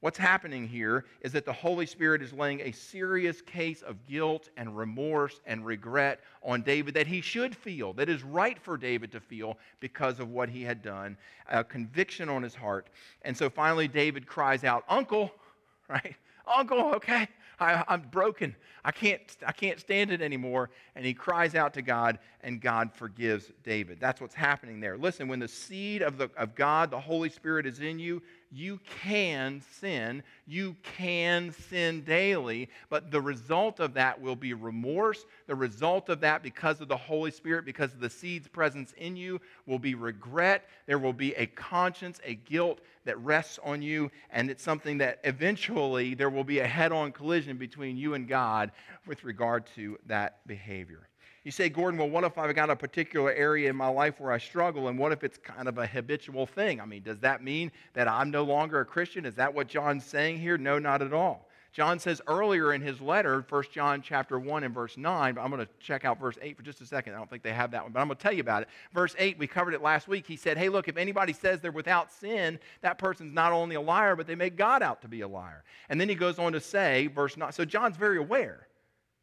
What's 0.02 0.18
happening 0.18 0.66
here 0.66 1.04
is 1.20 1.30
that 1.30 1.44
the 1.44 1.52
Holy 1.52 1.86
Spirit 1.86 2.22
is 2.22 2.32
laying 2.32 2.60
a 2.60 2.72
serious 2.72 3.40
case 3.40 3.82
of 3.82 4.04
guilt 4.04 4.48
and 4.56 4.76
remorse 4.76 5.40
and 5.46 5.64
regret 5.64 6.18
on 6.42 6.62
David 6.62 6.94
that 6.94 7.06
he 7.06 7.20
should 7.20 7.54
feel, 7.54 7.92
that 7.92 8.08
is 8.08 8.24
right 8.24 8.58
for 8.58 8.76
David 8.76 9.12
to 9.12 9.20
feel 9.20 9.58
because 9.78 10.18
of 10.18 10.28
what 10.28 10.48
he 10.48 10.64
had 10.64 10.82
done, 10.82 11.16
a 11.48 11.62
conviction 11.62 12.28
on 12.28 12.42
his 12.42 12.56
heart. 12.56 12.88
And 13.22 13.36
so 13.36 13.48
finally, 13.48 13.86
David 13.86 14.26
cries 14.26 14.64
out, 14.64 14.82
Uncle, 14.88 15.30
right? 15.88 16.16
Uncle, 16.48 16.94
okay, 16.96 17.28
I, 17.60 17.84
am 17.86 18.02
broken. 18.10 18.56
I 18.84 18.90
can't, 18.90 19.20
I 19.46 19.52
can't 19.52 19.78
stand 19.78 20.10
it 20.10 20.20
anymore. 20.20 20.70
And 20.96 21.06
he 21.06 21.14
cries 21.14 21.54
out 21.54 21.74
to 21.74 21.82
God, 21.82 22.18
and 22.42 22.60
God 22.60 22.92
forgives 22.92 23.52
David. 23.62 23.98
That's 24.00 24.20
what's 24.20 24.34
happening 24.34 24.80
there. 24.80 24.98
Listen, 24.98 25.28
when 25.28 25.38
the 25.38 25.46
seed 25.46 26.02
of, 26.02 26.18
the, 26.18 26.28
of 26.36 26.56
God, 26.56 26.90
the 26.90 26.98
Holy 26.98 27.28
Spirit, 27.28 27.66
is 27.66 27.78
in 27.78 28.00
you, 28.00 28.20
you 28.52 28.80
can 29.02 29.62
sin. 29.80 30.22
You 30.46 30.76
can 30.82 31.52
sin 31.52 32.02
daily, 32.02 32.68
but 32.90 33.10
the 33.10 33.20
result 33.20 33.80
of 33.80 33.94
that 33.94 34.20
will 34.20 34.36
be 34.36 34.52
remorse. 34.52 35.24
The 35.46 35.54
result 35.54 36.10
of 36.10 36.20
that, 36.20 36.42
because 36.42 36.80
of 36.80 36.88
the 36.88 36.96
Holy 36.96 37.30
Spirit, 37.30 37.64
because 37.64 37.94
of 37.94 38.00
the 38.00 38.10
seed's 38.10 38.48
presence 38.48 38.92
in 38.98 39.16
you, 39.16 39.40
will 39.66 39.78
be 39.78 39.94
regret. 39.94 40.68
There 40.86 40.98
will 40.98 41.14
be 41.14 41.34
a 41.34 41.46
conscience, 41.46 42.20
a 42.24 42.34
guilt 42.34 42.80
that 43.04 43.18
rests 43.20 43.58
on 43.64 43.80
you, 43.80 44.10
and 44.30 44.50
it's 44.50 44.62
something 44.62 44.98
that 44.98 45.20
eventually 45.24 46.14
there 46.14 46.30
will 46.30 46.44
be 46.44 46.58
a 46.58 46.66
head 46.66 46.92
on 46.92 47.12
collision 47.12 47.56
between 47.56 47.96
you 47.96 48.14
and 48.14 48.28
God 48.28 48.70
with 49.06 49.24
regard 49.24 49.66
to 49.76 49.98
that 50.06 50.46
behavior. 50.46 51.08
You 51.44 51.50
say, 51.50 51.68
Gordon, 51.68 51.98
well, 51.98 52.08
what 52.08 52.22
if 52.22 52.38
I've 52.38 52.54
got 52.54 52.70
a 52.70 52.76
particular 52.76 53.32
area 53.32 53.68
in 53.68 53.74
my 53.74 53.88
life 53.88 54.20
where 54.20 54.30
I 54.30 54.38
struggle, 54.38 54.86
and 54.86 54.96
what 54.96 55.10
if 55.10 55.24
it's 55.24 55.38
kind 55.38 55.66
of 55.66 55.76
a 55.76 55.86
habitual 55.86 56.46
thing? 56.46 56.80
I 56.80 56.84
mean, 56.84 57.02
does 57.02 57.18
that 57.20 57.42
mean 57.42 57.72
that 57.94 58.06
I'm 58.06 58.30
no 58.30 58.44
longer 58.44 58.80
a 58.80 58.84
Christian? 58.84 59.26
Is 59.26 59.34
that 59.34 59.52
what 59.52 59.66
John's 59.66 60.04
saying 60.04 60.38
here? 60.38 60.56
No, 60.56 60.78
not 60.78 61.02
at 61.02 61.12
all. 61.12 61.48
John 61.72 61.98
says 61.98 62.20
earlier 62.26 62.74
in 62.74 62.82
his 62.82 63.00
letter, 63.00 63.44
1 63.48 63.64
John 63.72 64.02
chapter 64.02 64.38
1 64.38 64.62
and 64.62 64.74
verse 64.74 64.98
9, 64.98 65.34
but 65.34 65.40
I'm 65.40 65.50
going 65.50 65.64
to 65.64 65.72
check 65.80 66.04
out 66.04 66.20
verse 66.20 66.36
8 66.42 66.58
for 66.58 66.62
just 66.62 66.82
a 66.82 66.86
second. 66.86 67.14
I 67.14 67.16
don't 67.16 67.30
think 67.30 67.42
they 67.42 67.52
have 67.52 67.70
that 67.70 67.82
one, 67.82 67.92
but 67.92 68.00
I'm 68.00 68.08
going 68.08 68.18
to 68.18 68.22
tell 68.22 68.32
you 68.32 68.42
about 68.42 68.62
it. 68.62 68.68
Verse 68.92 69.16
8, 69.18 69.38
we 69.38 69.46
covered 69.46 69.72
it 69.72 69.80
last 69.80 70.06
week. 70.06 70.26
He 70.26 70.36
said, 70.36 70.58
Hey, 70.58 70.68
look, 70.68 70.86
if 70.88 70.98
anybody 70.98 71.32
says 71.32 71.60
they're 71.60 71.72
without 71.72 72.12
sin, 72.12 72.58
that 72.82 72.98
person's 72.98 73.32
not 73.32 73.52
only 73.52 73.74
a 73.74 73.80
liar, 73.80 74.16
but 74.16 74.26
they 74.26 74.34
make 74.34 74.56
God 74.56 74.82
out 74.82 75.00
to 75.00 75.08
be 75.08 75.22
a 75.22 75.28
liar. 75.28 75.64
And 75.88 75.98
then 75.98 76.10
he 76.10 76.14
goes 76.14 76.38
on 76.38 76.52
to 76.52 76.60
say, 76.60 77.06
verse 77.06 77.38
9, 77.38 77.52
so 77.52 77.64
John's 77.64 77.96
very 77.96 78.18
aware 78.18 78.68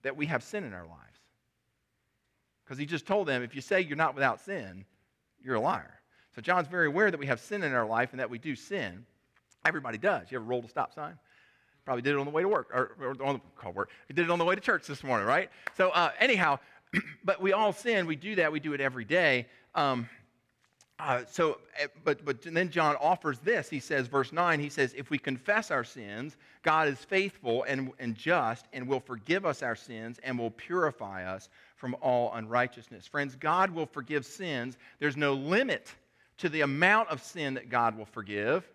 that 0.02 0.18
we 0.18 0.26
have 0.26 0.44
sin 0.44 0.64
in 0.64 0.74
our 0.74 0.88
lives. 0.88 1.09
Because 2.70 2.78
he 2.78 2.86
just 2.86 3.08
told 3.08 3.28
them, 3.28 3.42
if 3.42 3.56
you 3.56 3.62
say 3.62 3.82
you're 3.82 3.98
not 3.98 4.14
without 4.14 4.40
sin, 4.42 4.86
you're 5.44 5.56
a 5.56 5.60
liar. 5.60 6.02
So 6.36 6.42
John's 6.42 6.68
very 6.68 6.86
aware 6.86 7.10
that 7.10 7.20
we 7.20 7.26
have 7.26 7.40
sin 7.40 7.64
in 7.64 7.74
our 7.74 7.88
life 7.88 8.10
and 8.12 8.20
that 8.20 8.30
we 8.30 8.38
do 8.38 8.56
sin. 8.56 9.08
Everybody 9.66 9.98
does. 9.98 10.30
You 10.30 10.38
ever 10.38 10.46
rolled 10.46 10.66
a 10.66 10.70
stop 10.70 10.94
sign? 10.94 11.18
Probably 11.84 12.04
did 12.04 12.14
it 12.14 12.20
on 12.20 12.28
the 12.28 12.32
way 12.32 12.44
to 12.44 12.48
work, 12.48 12.70
or, 12.72 12.92
or 13.02 13.16
on 13.26 13.34
the 13.34 13.42
call 13.58 13.72
work. 13.72 13.90
You 14.08 14.14
did 14.14 14.26
it 14.26 14.30
on 14.30 14.38
the 14.38 14.46
way 14.46 14.54
to 14.54 14.62
church 14.62 14.86
this 14.86 15.04
morning, 15.04 15.26
right? 15.26 15.50
So 15.78 15.90
uh, 15.90 16.12
anyhow, 16.20 16.60
but 17.24 17.42
we 17.42 17.54
all 17.54 17.74
sin. 17.74 18.06
We 18.06 18.16
do 18.16 18.36
that. 18.36 18.52
We 18.52 18.60
do 18.60 18.74
it 18.74 18.82
every 18.82 19.06
day. 19.06 19.48
Um, 19.74 20.08
uh, 21.00 21.24
so, 21.28 21.58
eh, 21.80 21.88
but, 22.04 22.24
but 22.24 22.44
then 22.44 22.70
John 22.70 22.98
offers 22.98 23.40
this. 23.40 23.68
He 23.68 23.80
says, 23.80 24.06
verse 24.06 24.32
9, 24.32 24.60
he 24.60 24.70
says, 24.70 24.94
If 24.96 25.10
we 25.10 25.18
confess 25.18 25.72
our 25.72 25.84
sins, 25.84 26.38
God 26.62 26.88
is 26.88 27.00
faithful 27.00 27.64
and, 27.64 27.92
and 27.98 28.14
just 28.16 28.68
and 28.74 28.88
will 28.88 29.00
forgive 29.00 29.46
us 29.46 29.64
our 29.64 29.76
sins 29.76 30.20
and 30.24 30.38
will 30.38 30.52
purify 30.52 31.26
us 31.26 31.50
from 31.80 31.96
all 32.02 32.34
unrighteousness. 32.34 33.08
Friends, 33.08 33.36
God 33.36 33.72
will 33.72 33.86
forgive 33.86 34.26
sins. 34.26 34.78
There's 35.00 35.18
no 35.18 35.34
limit 35.34 35.94
to 36.38 36.50
the 36.50 36.62
amount 36.62 37.10
of 37.10 37.24
sin 37.24 37.54
that 37.56 37.70
God 37.70 37.98
will 37.98 38.06
forgive. 38.06 38.70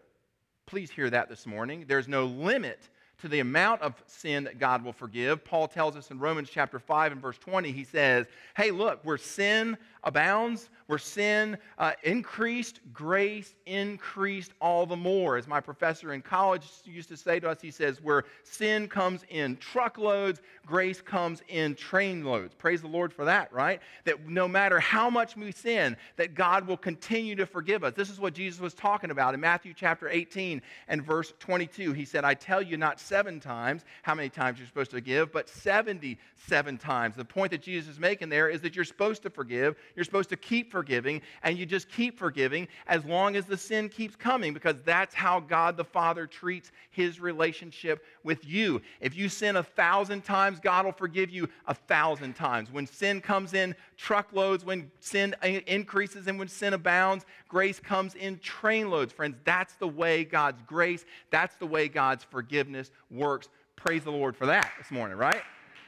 Please 0.67 0.91
hear 0.91 1.11
that 1.11 1.29
this 1.29 1.47
morning. 1.47 1.85
There's 1.87 2.09
no 2.09 2.25
limit 2.25 2.89
to 3.21 3.29
the 3.29 3.41
amount 3.41 3.83
of 3.83 3.95
sin 4.07 4.45
that 4.45 4.59
God 4.59 4.85
will 4.85 4.93
forgive. 4.93 5.45
Paul 5.45 5.69
tells 5.69 5.97
us 5.97 6.11
in 6.11 6.19
Romans 6.19 6.49
chapter 6.51 6.79
5 6.79 7.13
and 7.13 7.21
verse 7.21 7.39
20, 7.39 7.73
he 7.73 7.85
says, 7.85 8.27
Hey, 8.57 8.71
look, 8.71 9.01
where 9.03 9.19
sin 9.19 9.77
abounds, 10.05 10.71
where 10.87 10.99
sin 10.99 11.57
uh, 11.79 11.93
increased, 12.03 12.81
grace 12.93 13.55
increased 13.67 14.53
all 14.61 14.85
the 14.85 14.97
more. 14.97 15.37
As 15.37 15.49
my 15.49 15.61
professor 15.61 16.13
in 16.13 16.21
college 16.21 16.67
used 16.85 17.09
to 17.09 17.17
say 17.17 17.41
to 17.41 17.49
us, 17.49 17.61
he 17.61 17.71
says, 17.71 18.03
Where 18.03 18.25
sin 18.43 18.89
comes 18.89 19.25
in 19.31 19.57
truckloads, 19.57 20.43
grace 20.67 21.01
comes 21.01 21.43
in 21.49 21.75
trainloads. 21.75 22.57
Praise 22.57 22.83
the 22.83 22.89
Lord 22.89 23.13
for 23.13 23.25
that, 23.25 23.53
right? 23.53 23.81
That 24.05 24.29
no 24.29 24.47
matter 24.47 24.79
how 24.79 25.09
much 25.09 25.37
we 25.37 25.53
sin, 25.53 25.97
that 26.17 26.35
God 26.35 26.67
will 26.67 26.77
continue 26.77 27.35
to 27.37 27.47
forgive 27.47 27.83
us. 27.83 27.95
This 27.95 28.11
is 28.11 28.21
what 28.21 28.35
Jesus 28.35 28.61
was 28.61 28.75
talking 28.75 29.11
about 29.11 29.35
in 29.35 29.41
Matthew 29.41 29.73
chapter 29.75 30.09
18 30.09 30.61
and 30.89 31.03
verse 31.03 31.33
22. 31.39 31.93
He 31.93 32.05
said, 32.05 32.25
I 32.25 32.35
tell 32.35 32.61
you 32.61 32.77
not 32.77 33.01
seven 33.05 33.41
times 33.41 33.85
how 34.03 34.15
many 34.15 34.29
times 34.29 34.59
you're 34.59 34.67
supposed 34.67 34.91
to 34.91 35.01
give, 35.01 35.33
but 35.33 35.49
77 35.49 36.79
times. 36.79 37.17
The 37.17 37.25
point 37.25 37.51
that 37.53 37.63
Jesus 37.63 37.95
is 37.95 38.01
making 38.01 38.29
there 38.29 38.49
is 38.49 38.61
that 38.63 38.75
you're 38.75 38.85
supposed 38.85 39.23
to 39.23 39.31
forgive, 39.31 39.77
you're 39.95 40.05
supposed 40.05 40.31
to 40.31 40.37
keep 40.37 40.71
forgiving, 40.71 41.23
and 41.43 41.59
you 41.59 41.67
just 41.67 41.89
keep 41.89 42.19
forgiving 42.19 42.69
as 42.87 43.05
long 43.05 43.37
as 43.37 43.47
the 43.47 43.57
sin 43.57 43.89
keeps 43.89 44.17
coming 44.17 44.53
because 44.53 44.77
that's 44.85 45.15
how 45.15 45.41
God 45.41 45.77
the 45.77 45.85
Father 45.85 46.27
treats 46.27 46.73
his 46.91 47.21
relationship 47.21 48.05
with 48.23 48.45
you. 48.47 48.81
If 49.01 49.17
you 49.17 49.29
sin 49.29 49.57
a 49.57 49.63
thousand 49.63 50.25
times, 50.25 50.61
God 50.61 50.85
will 50.85 50.93
forgive 50.93 51.31
you 51.31 51.49
a 51.67 51.75
thousand 51.75 52.35
times. 52.35 52.71
When 52.71 52.87
sin 52.87 53.21
comes 53.21 53.55
in 53.55 53.75
truckloads, 53.97 54.65
when 54.65 54.91
sin 55.01 55.35
increases 55.43 56.27
and 56.27 56.39
when 56.39 56.49
sin 56.49 56.73
abounds, 56.73 57.25
grace 57.49 57.81
comes 57.81 58.15
in 58.15 58.39
trainloads. 58.39 59.13
Friends, 59.13 59.37
that's 59.45 59.75
the 59.75 59.89
way 59.89 60.25
God's 60.25 60.63
grace, 60.67 61.05
that's 61.31 61.57
the 61.57 61.67
way 61.67 61.89
God's 61.89 62.25
forgiveness 62.25 62.91
works. 63.11 63.49
Praise 63.77 64.05
the 64.05 64.13
Lord 64.13 64.37
for 64.37 64.47
that 64.47 64.71
this 64.79 64.91
morning, 64.91 65.17
right? 65.17 65.43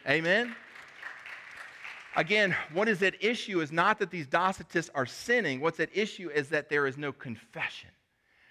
Amen. 0.08 0.54
Again, 2.16 2.56
what 2.72 2.88
is 2.88 3.02
at 3.02 3.22
issue 3.22 3.60
is 3.60 3.70
not 3.70 3.98
that 3.98 4.10
these 4.10 4.26
Docetists 4.26 4.88
are 4.94 5.04
sinning. 5.04 5.60
What's 5.60 5.80
at 5.80 5.90
issue 5.92 6.30
is 6.30 6.48
that 6.48 6.68
there 6.70 6.86
is 6.86 6.96
no 6.96 7.12
confession, 7.12 7.90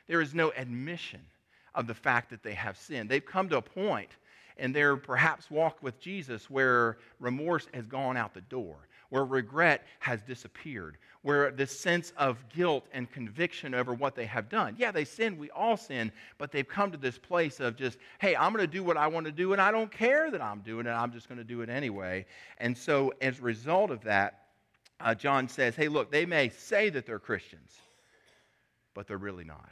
there 0.08 0.22
is 0.22 0.34
no 0.34 0.52
admission 0.56 1.22
of 1.74 1.88
the 1.88 1.94
fact 1.94 2.30
that 2.30 2.44
they 2.44 2.54
have 2.54 2.78
sinned. 2.78 3.10
They've 3.10 3.26
come 3.26 3.50
to 3.50 3.58
a 3.58 3.62
point 3.62 4.10
in 4.58 4.72
their 4.72 4.96
perhaps 4.96 5.52
walk 5.52 5.84
with 5.84 6.00
Jesus 6.00 6.50
where 6.50 6.98
remorse 7.20 7.68
has 7.74 7.86
gone 7.86 8.16
out 8.16 8.34
the 8.34 8.42
door 8.42 8.88
where 9.16 9.24
regret 9.24 9.86
has 10.00 10.22
disappeared, 10.24 10.98
where 11.22 11.50
the 11.50 11.66
sense 11.66 12.12
of 12.18 12.38
guilt 12.50 12.86
and 12.92 13.10
conviction 13.10 13.74
over 13.74 13.94
what 13.94 14.14
they 14.14 14.26
have 14.26 14.50
done. 14.50 14.76
Yeah, 14.78 14.92
they 14.92 15.06
sin, 15.06 15.38
we 15.38 15.50
all 15.52 15.78
sin, 15.78 16.12
but 16.38 16.52
they've 16.52 16.68
come 16.68 16.92
to 16.92 16.98
this 16.98 17.18
place 17.18 17.62
of 17.62 17.78
just, 17.78 17.98
hey, 18.20 18.36
I'm 18.36 18.52
going 18.52 18.66
to 18.66 18.72
do 18.72 18.84
what 18.84 18.98
I 18.98 19.08
want 19.08 19.26
to 19.26 19.32
do, 19.32 19.54
and 19.54 19.62
I 19.62 19.72
don't 19.72 19.90
care 19.90 20.30
that 20.30 20.42
I'm 20.42 20.60
doing 20.60 20.86
it, 20.86 20.90
I'm 20.90 21.14
just 21.14 21.30
going 21.30 21.38
to 21.38 21.46
do 21.46 21.62
it 21.62 21.70
anyway. 21.70 22.26
And 22.58 22.78
so, 22.78 23.14
as 23.22 23.40
a 23.40 23.42
result 23.42 23.90
of 23.90 24.04
that, 24.04 24.48
uh, 25.00 25.16
John 25.16 25.48
says, 25.48 25.78
hey, 25.78 25.88
look, 25.88 26.12
they 26.12 26.26
may 26.26 26.50
say 26.50 26.90
that 26.90 27.06
they're 27.06 27.18
Christians, 27.18 27.72
but 28.94 29.08
they're 29.08 29.18
really 29.18 29.46
not. 29.46 29.72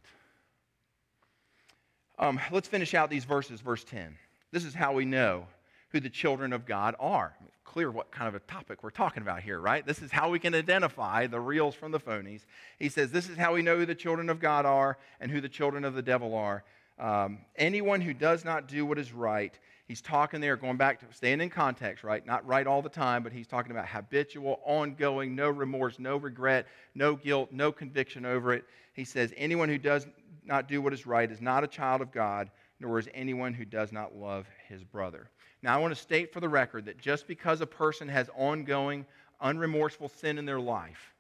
Um, 2.18 2.40
let's 2.50 2.70
finish 2.70 2.94
out 2.94 3.10
these 3.10 3.26
verses, 3.26 3.60
verse 3.60 3.84
10. 3.84 4.16
This 4.54 4.64
is 4.64 4.74
how 4.74 4.94
we 4.94 5.04
know 5.04 5.48
who 5.94 6.02
the 6.02 6.10
children 6.10 6.52
of 6.52 6.66
God 6.66 6.96
are 7.00 7.34
clear 7.74 7.90
what 7.90 8.12
kind 8.12 8.28
of 8.28 8.36
a 8.36 8.40
topic 8.42 8.84
we're 8.84 8.92
talking 8.92 9.24
about 9.24 9.42
here, 9.42 9.60
right? 9.60 9.84
This 9.84 10.04
is 10.04 10.12
how 10.12 10.30
we 10.30 10.38
can 10.38 10.54
identify 10.54 11.26
the 11.26 11.40
reals 11.40 11.74
from 11.74 11.92
the 11.92 12.00
phonies. 12.00 12.42
He 12.78 12.88
says, 12.88 13.12
This 13.12 13.28
is 13.30 13.36
how 13.36 13.56
we 13.56 13.64
know 13.64 13.78
who 13.78 13.88
the 13.88 13.96
children 13.96 14.30
of 14.30 14.40
God 14.40 14.68
are 14.68 15.00
and 15.20 15.32
who 15.32 15.42
the 15.42 15.50
children 15.50 15.84
of 15.84 15.96
the 15.96 16.04
devil 16.04 16.36
are. 16.36 16.64
Um, 17.00 17.40
anyone 17.56 18.00
who 18.00 18.14
does 18.14 18.46
not 18.46 18.68
do 18.68 18.86
what 18.86 19.00
is 19.00 19.12
right, 19.12 19.58
he's 19.88 20.02
talking 20.02 20.40
there, 20.40 20.56
going 20.56 20.78
back 20.78 21.00
to 21.00 21.16
staying 21.16 21.42
in 21.42 21.50
context, 21.50 22.04
right? 22.04 22.24
Not 22.24 22.46
right 22.46 22.68
all 22.68 22.84
the 22.84 22.90
time, 22.90 23.24
but 23.24 23.34
he's 23.34 23.48
talking 23.48 23.72
about 23.72 23.88
habitual, 23.88 24.60
ongoing, 24.64 25.36
no 25.36 25.50
remorse, 25.50 25.98
no 25.98 26.18
regret, 26.18 26.68
no 26.94 27.16
guilt, 27.16 27.50
no 27.52 27.72
conviction 27.72 28.24
over 28.24 28.54
it. 28.54 28.66
He 28.94 29.04
says, 29.04 29.34
Anyone 29.36 29.70
who 29.70 29.80
does 29.80 30.06
not 30.46 30.68
do 30.68 30.80
what 30.80 30.94
is 30.94 31.08
right 31.08 31.32
is 31.32 31.42
not 31.42 31.64
a 31.64 31.68
child 31.68 32.02
of 32.02 32.12
God, 32.12 32.52
nor 32.80 33.00
is 33.00 33.10
anyone 33.16 33.56
who 33.56 33.66
does 33.66 33.92
not 33.92 34.16
love 34.16 34.46
his 34.68 34.84
brother. 34.84 35.32
Now, 35.63 35.74
I 35.74 35.79
want 35.79 35.96
to 35.96 36.00
state 36.00 36.34
for 36.34 36.41
the 36.41 36.50
record 36.50 36.86
that 36.86 37.00
just 37.00 37.25
because 37.25 37.62
a 37.62 37.65
person 37.65 38.10
has 38.10 38.29
ongoing, 38.36 39.05
unremorseful 39.41 40.12
sin 40.12 40.38
in 40.38 40.46
their 40.46 40.60
life, 40.60 41.15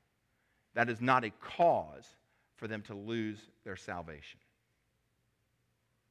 that 0.75 0.89
is 0.89 0.99
not 0.99 1.23
a 1.23 1.29
cause 1.39 2.05
for 2.57 2.67
them 2.67 2.81
to 2.83 2.93
lose 2.93 3.39
their 3.63 3.77
salvation. 3.77 4.41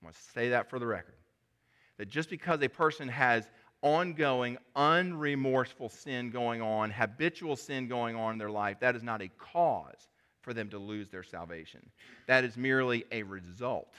I 0.01 0.07
want 0.07 0.17
to 0.17 0.23
say 0.33 0.49
that 0.49 0.71
for 0.71 0.79
the 0.79 0.87
record. 0.87 1.15
That 1.99 2.09
just 2.09 2.31
because 2.31 2.63
a 2.63 2.71
person 2.71 3.07
has 3.07 3.51
ongoing, 3.83 4.57
unremorseful 4.75 5.91
sin 5.91 6.31
going 6.31 6.63
on, 6.63 6.91
habitual 6.91 7.55
sin 7.55 7.87
going 7.87 8.17
on 8.17 8.33
in 8.33 8.39
their 8.39 8.51
life, 8.51 8.79
that 8.81 8.97
is 8.97 9.03
not 9.03 9.21
a 9.21 9.29
cause 9.39 10.09
for 10.41 10.55
them 10.55 10.71
to 10.71 10.79
lose 10.79 11.11
their 11.11 11.23
salvation. 11.23 11.87
That 12.29 12.45
is 12.45 12.57
merely 12.57 13.05
a 13.13 13.25
result 13.25 13.93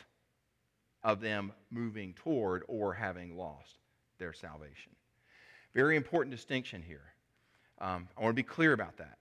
of 1.03 1.21
them 1.21 1.51
moving 1.69 2.13
toward 2.13 2.63
or 2.67 2.93
having 2.93 3.37
lost 3.37 3.82
their 4.23 4.31
salvation. 4.31 4.93
Very 5.75 5.97
important 5.97 6.33
distinction 6.33 6.81
here. 6.81 7.03
Um, 7.81 8.07
I 8.17 8.21
want 8.21 8.31
to 8.31 8.35
be 8.35 8.47
clear 8.47 8.71
about 8.71 8.95
that. 8.97 9.17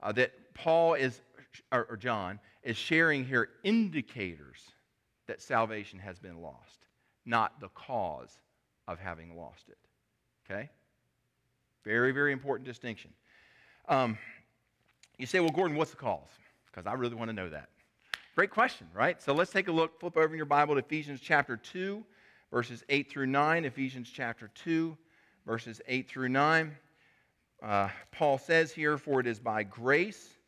Uh, 0.00 0.12
that 0.12 0.54
Paul 0.54 0.94
is, 0.94 1.20
or, 1.72 1.88
or 1.90 1.96
John, 1.96 2.38
is 2.62 2.76
sharing 2.76 3.24
here 3.24 3.48
indicators 3.64 4.60
that 5.26 5.42
salvation 5.42 5.98
has 5.98 6.20
been 6.20 6.40
lost, 6.40 6.86
not 7.26 7.58
the 7.58 7.68
cause 7.70 8.38
of 8.86 9.00
having 9.00 9.36
lost 9.36 9.64
it. 9.68 9.78
Okay? 10.48 10.70
Very, 11.84 12.12
very 12.12 12.32
important 12.32 12.64
distinction. 12.64 13.10
Um, 13.88 14.16
you 15.18 15.26
say, 15.26 15.40
well, 15.40 15.50
Gordon, 15.50 15.76
what's 15.76 15.90
the 15.90 15.96
cause? 15.96 16.30
Because 16.70 16.86
I 16.86 16.92
really 16.92 17.16
want 17.16 17.28
to 17.28 17.34
know 17.34 17.48
that. 17.48 17.70
Great 18.36 18.50
question, 18.50 18.86
right? 18.94 19.20
So 19.20 19.34
let's 19.34 19.50
take 19.50 19.66
a 19.66 19.72
look, 19.72 19.98
flip 19.98 20.16
over 20.16 20.28
in 20.28 20.36
your 20.36 20.46
Bible 20.46 20.74
to 20.76 20.80
Ephesians 20.80 21.20
chapter 21.20 21.56
2, 21.56 22.04
verses 22.54 22.84
8 22.88 23.10
through 23.10 23.26
9, 23.26 23.64
Ephesians 23.64 24.08
chapter 24.14 24.48
2, 24.54 24.96
verses 25.44 25.80
8 25.88 26.08
through 26.08 26.28
9. 26.28 26.76
Uh, 27.60 27.88
Paul 28.12 28.38
says 28.38 28.70
here, 28.70 28.96
For 28.96 29.18
it 29.18 29.26
is 29.26 29.40
by 29.40 29.64
grace 29.64 30.38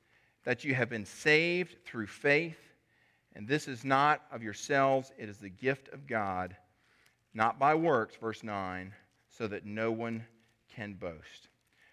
that 0.45 0.63
you 0.63 0.73
have 0.73 0.89
been 0.89 1.05
saved 1.05 1.75
through 1.85 2.07
faith, 2.07 2.61
and 3.35 3.49
this 3.49 3.67
is 3.67 3.85
not 3.85 4.23
of 4.31 4.41
yourselves, 4.41 5.11
it 5.19 5.29
is 5.29 5.39
the 5.39 5.49
gift 5.49 5.89
of 5.89 6.07
God, 6.07 6.55
not 7.35 7.59
by 7.59 7.75
works, 7.75 8.15
verse 8.15 8.45
9, 8.45 8.95
so 9.29 9.49
that 9.49 9.67
no 9.67 9.91
one 9.91 10.25
can 10.77 10.93
boast. 10.93 11.49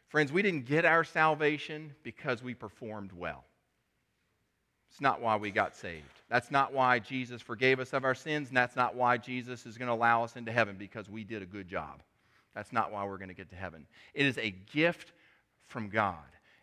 Friends, 0.09 0.31
we 0.31 0.43
didn't 0.43 0.67
get 0.67 0.85
our 0.85 1.03
salvation 1.03 1.91
because 2.03 2.43
we 2.43 2.53
performed 2.53 3.13
well. 3.13 3.45
It's 4.93 5.01
not 5.01 5.21
why 5.21 5.37
we 5.37 5.49
got 5.49 5.75
saved. 5.75 6.21
That's 6.29 6.51
not 6.51 6.71
why 6.71 6.99
Jesus 6.99 7.41
forgave 7.41 7.79
us 7.79 7.93
of 7.93 8.05
our 8.05 8.13
sins, 8.13 8.49
and 8.49 8.55
that's 8.55 8.75
not 8.75 8.93
why 8.93 9.17
Jesus 9.17 9.65
is 9.65 9.75
going 9.75 9.87
to 9.87 9.93
allow 9.93 10.23
us 10.23 10.35
into 10.35 10.51
heaven 10.51 10.75
because 10.77 11.09
we 11.09 11.23
did 11.23 11.41
a 11.41 11.47
good 11.47 11.67
job. 11.67 12.03
That's 12.53 12.71
not 12.71 12.91
why 12.91 13.03
we're 13.03 13.17
going 13.17 13.29
to 13.29 13.33
get 13.33 13.49
to 13.49 13.55
heaven. 13.55 13.87
It 14.13 14.27
is 14.27 14.37
a 14.37 14.51
gift 14.71 15.11
from 15.65 15.89
God. 15.89 16.17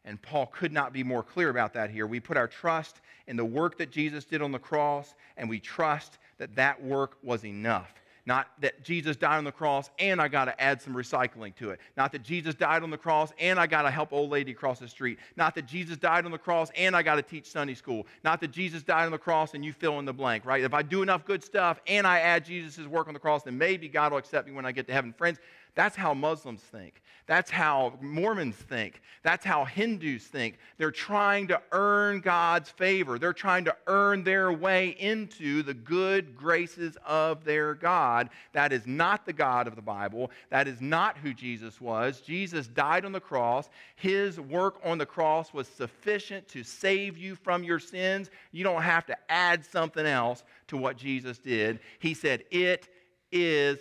And 0.05 0.23
Paul 0.23 0.47
could 0.47 0.73
not 0.73 0.93
be 0.93 1.03
more 1.03 1.25
clear 1.25 1.51
about 1.51 1.73
that 1.75 1.91
here. 1.91 2.07
We 2.07 2.21
put 2.21 2.37
our 2.37 2.47
trust 2.47 3.01
in 3.27 3.35
the 3.35 3.45
work 3.45 3.79
that 3.79 3.91
Jesus 3.91 4.25
did 4.25 4.43
on 4.43 4.53
the 4.53 4.61
cross, 4.61 5.13
and 5.37 5.49
we 5.49 5.59
trust 5.59 6.19
that 6.39 6.55
that 6.55 6.81
work 6.81 7.17
was 7.25 7.45
enough. 7.45 7.93
Not 8.27 8.49
that 8.61 8.83
Jesus 8.83 9.17
died 9.17 9.39
on 9.39 9.45
the 9.45 9.53
cross 9.53 9.91
and 9.99 10.21
I 10.21 10.29
got 10.29 10.47
to 10.47 10.61
add 10.61 10.81
some 10.81 10.95
recycling 10.95 11.55
to 11.57 11.71
it. 11.71 11.81
Not 11.97 12.13
that 12.13 12.23
Jesus 12.23 12.55
died 12.55 12.83
on 12.83 12.91
the 12.91 12.99
cross 12.99 13.33
and 13.39 13.59
I 13.59 13.67
got 13.67 13.83
to 13.83 13.91
help 13.91 14.13
old 14.13 14.31
lady 14.31 14.53
cross 14.53 14.79
the 14.79 14.89
street. 14.89 15.19
Not 15.37 15.55
that 15.55 15.67
Jesus 15.67 15.97
died 15.97 16.25
on 16.25 16.31
the 16.31 16.39
cross 16.39 16.71
and 16.77 16.95
I 16.95 17.03
got 17.03 17.17
to 17.17 17.23
teach 17.23 17.51
Sunday 17.51 17.75
school. 17.75 18.07
Not 18.25 18.41
that 18.41 18.51
Jesus 18.51 18.83
died 18.83 19.07
on 19.07 19.13
the 19.13 19.19
cross 19.19 19.55
and 19.55 19.65
you 19.65 19.73
fill 19.73 19.99
in 19.99 20.05
the 20.05 20.13
blank, 20.13 20.45
right? 20.45 20.63
If 20.63 20.75
I 20.75 20.83
do 20.83 21.03
enough 21.03 21.25
good 21.25 21.43
stuff 21.43 21.81
and 21.87 22.07
I 22.07 22.21
add 22.21 22.45
Jesus' 22.45 22.87
work 22.87 23.09
on 23.09 23.15
the 23.15 23.21
cross, 23.21 23.43
then 23.43 23.57
maybe 23.57 23.89
God 23.89 24.13
will 24.13 24.19
accept 24.19 24.47
me 24.47 24.55
when 24.55 24.67
I 24.67 24.73
get 24.73 24.87
to 24.89 24.93
heaven. 24.93 25.13
Friends, 25.13 25.39
that's 25.75 25.97
how 25.97 26.15
Muslims 26.15 26.61
think. 26.61 27.03
That's 27.27 27.51
how 27.51 27.97
Mormons 28.01 28.57
think. 28.57 29.03
That's 29.23 29.45
how 29.45 29.65
Hindus 29.65 30.25
think. 30.25 30.59
They're 30.79 30.91
trying 30.91 31.47
to 31.49 31.63
earn 31.71 32.21
God's 32.21 32.71
favor. 32.71 33.21
They're 33.21 33.33
trying 33.33 33.65
to 33.67 33.77
earn 33.87 34.25
their 34.25 34.53
way 34.53 34.97
into 34.99 35.63
the 35.63 35.75
good 35.75 36.35
graces 36.35 36.99
of 37.07 37.45
their 37.45 37.75
God. 37.75 38.31
That 38.53 38.73
is 38.73 38.85
not 38.85 39.27
the 39.27 39.33
God 39.33 39.69
of 39.69 39.77
the 39.77 39.83
Bible. 39.83 40.33
That 40.51 40.67
is 40.67 40.81
not 40.81 41.19
who 41.19 41.33
Jesus 41.33 41.81
was. 41.81 42.21
Jesus 42.21 42.67
died 42.67 43.05
on 43.05 43.13
the 43.13 43.21
cross. 43.21 43.69
His 43.95 44.41
work 44.41 44.81
on 44.83 44.99
the 44.99 45.07
cross 45.07 45.55
was 45.55 45.69
sufficient 45.69 46.49
to 46.49 46.65
save 46.65 47.17
you 47.17 47.37
from 47.37 47.63
your 47.63 47.79
sins. 47.79 48.29
You 48.51 48.65
don't 48.65 48.83
have 48.83 49.07
to 49.07 49.17
add 49.31 49.65
something 49.65 50.05
else 50.05 50.43
to 50.67 50.77
what 50.77 50.97
Jesus 50.97 51.39
did. 51.39 51.79
He 52.01 52.15
said, 52.15 52.43
It 52.51 52.89
is 53.31 53.79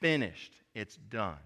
finished. 0.00 0.52
It's 0.76 0.96
done. 0.96 1.38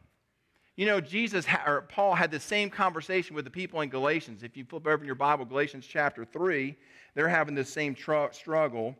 You 0.75 0.87
know, 0.87 1.01
Jesus 1.01 1.47
or 1.65 1.83
Paul 1.83 2.17
had 2.17 2.33
the 2.33 2.41
same 2.41 2.69
conversation 2.69 3.37
with 3.37 3.45
the 3.45 3.51
people 3.51 3.81
in 3.81 3.89
Galatians. 3.89 4.43
If 4.43 4.57
you 4.57 4.65
flip 4.65 4.89
over 4.89 5.01
in 5.01 5.07
your 5.07 5.15
Bible, 5.15 5.45
Galatians 5.45 5.87
chapter 5.87 6.25
3, 6.25 6.77
they're 7.15 7.29
having 7.29 7.55
the 7.55 7.65
same 7.65 7.95
tr- 7.95 8.33
struggle. 8.33 8.97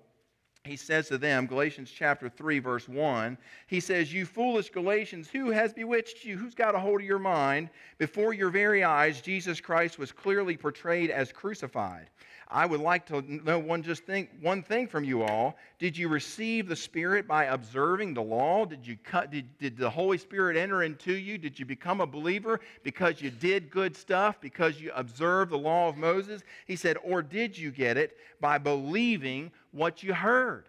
He 0.65 0.77
says 0.77 1.09
to 1.09 1.17
them, 1.17 1.47
Galatians 1.47 1.91
chapter 1.91 2.29
3, 2.29 2.59
verse 2.59 2.87
1, 2.87 3.39
he 3.67 3.81
says, 3.81 4.13
You 4.13 4.27
foolish 4.27 4.69
Galatians, 4.69 5.29
who 5.29 5.51
has 5.51 5.73
bewitched 5.73 6.25
you? 6.25 6.37
Who's 6.37 6.55
got 6.55 6.75
a 6.75 6.79
hold 6.79 7.01
of 7.01 7.07
your 7.07 7.19
mind? 7.19 7.71
Before 7.97 8.35
your 8.35 8.51
very 8.51 8.85
eyes, 8.85 9.23
Jesus 9.23 9.59
Christ 9.59 9.99
was 9.99 10.13
clearly 10.13 10.59
portrayed 10.59 11.11
as 11.11 11.33
crucified. 11.33 12.11
I 12.53 12.67
would 12.67 12.81
like 12.81 13.07
to 13.07 13.23
know 13.23 13.61
one 13.61 13.83
just 13.83 14.05
think 14.05 14.31
one 14.41 14.63
thing 14.63 14.89
from 14.89 15.05
you 15.05 15.23
all. 15.23 15.57
Did 15.79 15.97
you 15.97 16.09
receive 16.09 16.67
the 16.67 16.75
Spirit 16.75 17.29
by 17.29 17.45
observing 17.45 18.13
the 18.13 18.23
law? 18.23 18.67
Did 18.67 18.85
you 18.85 18.99
cut 19.05 19.31
did, 19.31 19.57
did 19.59 19.77
the 19.77 19.89
Holy 19.89 20.19
Spirit 20.19 20.57
enter 20.57 20.83
into 20.83 21.13
you? 21.13 21.39
Did 21.39 21.61
you 21.61 21.65
become 21.65 22.01
a 22.01 22.07
believer 22.07 22.61
because 22.83 23.23
you 23.23 23.31
did 23.31 23.71
good 23.71 23.97
stuff, 23.97 24.41
because 24.41 24.81
you 24.81 24.91
observed 24.97 25.53
the 25.53 25.59
law 25.59 25.89
of 25.89 25.97
Moses? 25.97 26.43
He 26.67 26.75
said, 26.75 26.97
or 27.05 27.23
did 27.23 27.57
you 27.57 27.71
get 27.71 27.97
it 27.97 28.17
by 28.41 28.59
believing 28.59 29.53
what 29.73 30.03
you 30.03 30.15
heard? 30.15 30.67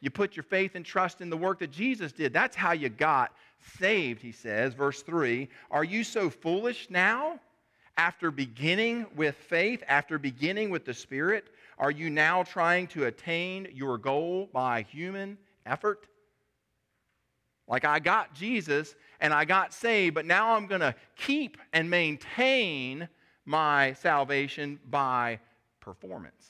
You 0.00 0.10
put 0.10 0.36
your 0.36 0.44
faith 0.44 0.74
and 0.74 0.84
trust 0.84 1.20
in 1.20 1.30
the 1.30 1.36
work 1.36 1.58
that 1.58 1.70
Jesus 1.70 2.12
did. 2.12 2.32
That's 2.32 2.56
how 2.56 2.72
you 2.72 2.88
got 2.88 3.32
saved, 3.78 4.22
he 4.22 4.32
says, 4.32 4.72
verse 4.72 5.02
3. 5.02 5.48
Are 5.70 5.84
you 5.84 6.04
so 6.04 6.30
foolish 6.30 6.88
now? 6.90 7.38
after 8.00 8.30
beginning 8.30 9.04
with 9.14 9.34
faith, 9.34 9.84
after 9.86 10.18
beginning 10.18 10.70
with 10.70 10.86
the 10.86 10.94
Spirit, 10.94 11.50
are 11.78 11.90
you 11.90 12.08
now 12.08 12.42
trying 12.42 12.86
to 12.86 13.04
attain 13.04 13.68
your 13.74 13.98
goal 13.98 14.48
by 14.54 14.80
human 14.90 15.36
effort? 15.66 16.06
Like 17.68 17.84
I 17.84 17.98
got 17.98 18.34
Jesus 18.34 18.94
and 19.20 19.34
I 19.34 19.44
got 19.44 19.74
saved, 19.74 20.14
but 20.14 20.24
now 20.24 20.54
I'm 20.54 20.66
going 20.66 20.80
to 20.80 20.94
keep 21.14 21.58
and 21.74 21.90
maintain 21.90 23.06
my 23.44 23.92
salvation 23.92 24.80
by 24.88 25.38
performance. 25.80 26.49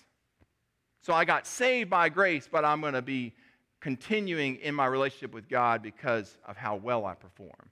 So 1.01 1.13
I 1.13 1.25
got 1.25 1.47
saved 1.47 1.91
by 1.91 2.09
grace, 2.09 2.49
but 2.51 2.65
I'm 2.65 2.81
going 2.81 2.95
to 2.95 3.03
be 3.03 3.35
continuing 3.81 4.57
in 4.57 4.75
my 4.75 4.87
relationship 4.87 5.33
with 5.33 5.49
God 5.49 5.83
because 5.83 6.37
of 6.47 6.57
how 6.57 6.77
well 6.77 7.07
I 7.07 7.15
perform. 7.15 7.71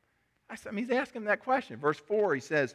I 0.50 0.70
mean, 0.70 0.86
he's 0.86 0.96
asking 0.96 1.24
that 1.24 1.44
question. 1.44 1.78
Verse 1.78 1.98
4, 1.98 2.34
he 2.34 2.40
says, 2.40 2.74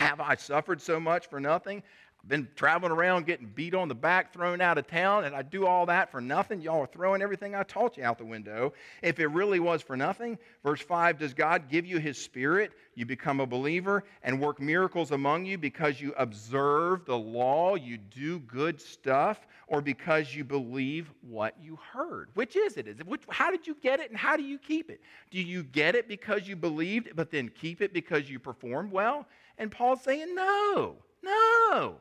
have 0.00 0.20
I 0.20 0.34
suffered 0.34 0.82
so 0.82 0.98
much 0.98 1.28
for 1.28 1.38
nothing? 1.38 1.82
I've 2.24 2.28
been 2.30 2.48
traveling 2.56 2.90
around 2.90 3.26
getting 3.26 3.48
beat 3.54 3.74
on 3.74 3.86
the 3.86 3.94
back, 3.94 4.32
thrown 4.32 4.62
out 4.62 4.78
of 4.78 4.86
town, 4.86 5.24
and 5.24 5.36
I 5.36 5.42
do 5.42 5.66
all 5.66 5.84
that 5.84 6.10
for 6.10 6.22
nothing. 6.22 6.62
Y'all 6.62 6.80
are 6.80 6.86
throwing 6.86 7.20
everything 7.20 7.54
I 7.54 7.64
taught 7.64 7.98
you 7.98 8.04
out 8.04 8.16
the 8.16 8.24
window. 8.24 8.72
If 9.02 9.20
it 9.20 9.26
really 9.26 9.60
was 9.60 9.82
for 9.82 9.94
nothing, 9.94 10.38
verse 10.62 10.80
5 10.80 11.18
Does 11.18 11.34
God 11.34 11.68
give 11.68 11.84
you 11.84 11.98
his 11.98 12.16
spirit? 12.16 12.72
You 12.94 13.04
become 13.04 13.40
a 13.40 13.46
believer 13.46 14.04
and 14.22 14.40
work 14.40 14.58
miracles 14.58 15.10
among 15.10 15.44
you 15.44 15.58
because 15.58 16.00
you 16.00 16.14
observe 16.16 17.04
the 17.04 17.18
law, 17.18 17.74
you 17.74 17.98
do 17.98 18.38
good 18.38 18.80
stuff, 18.80 19.46
or 19.66 19.82
because 19.82 20.34
you 20.34 20.44
believe 20.44 21.12
what 21.20 21.54
you 21.62 21.78
heard? 21.92 22.30
Which 22.32 22.56
is 22.56 22.78
it? 22.78 22.88
Is 22.88 23.00
it 23.00 23.06
which, 23.06 23.20
how 23.28 23.50
did 23.50 23.66
you 23.66 23.76
get 23.82 24.00
it 24.00 24.08
and 24.08 24.18
how 24.18 24.38
do 24.38 24.44
you 24.44 24.56
keep 24.56 24.88
it? 24.88 25.02
Do 25.30 25.38
you 25.38 25.62
get 25.62 25.94
it 25.94 26.08
because 26.08 26.48
you 26.48 26.56
believed, 26.56 27.14
but 27.16 27.30
then 27.30 27.50
keep 27.50 27.82
it 27.82 27.92
because 27.92 28.30
you 28.30 28.38
performed 28.38 28.92
well? 28.92 29.26
And 29.58 29.70
Paul's 29.70 30.00
saying, 30.00 30.34
no, 30.34 30.96
no, 31.22 31.98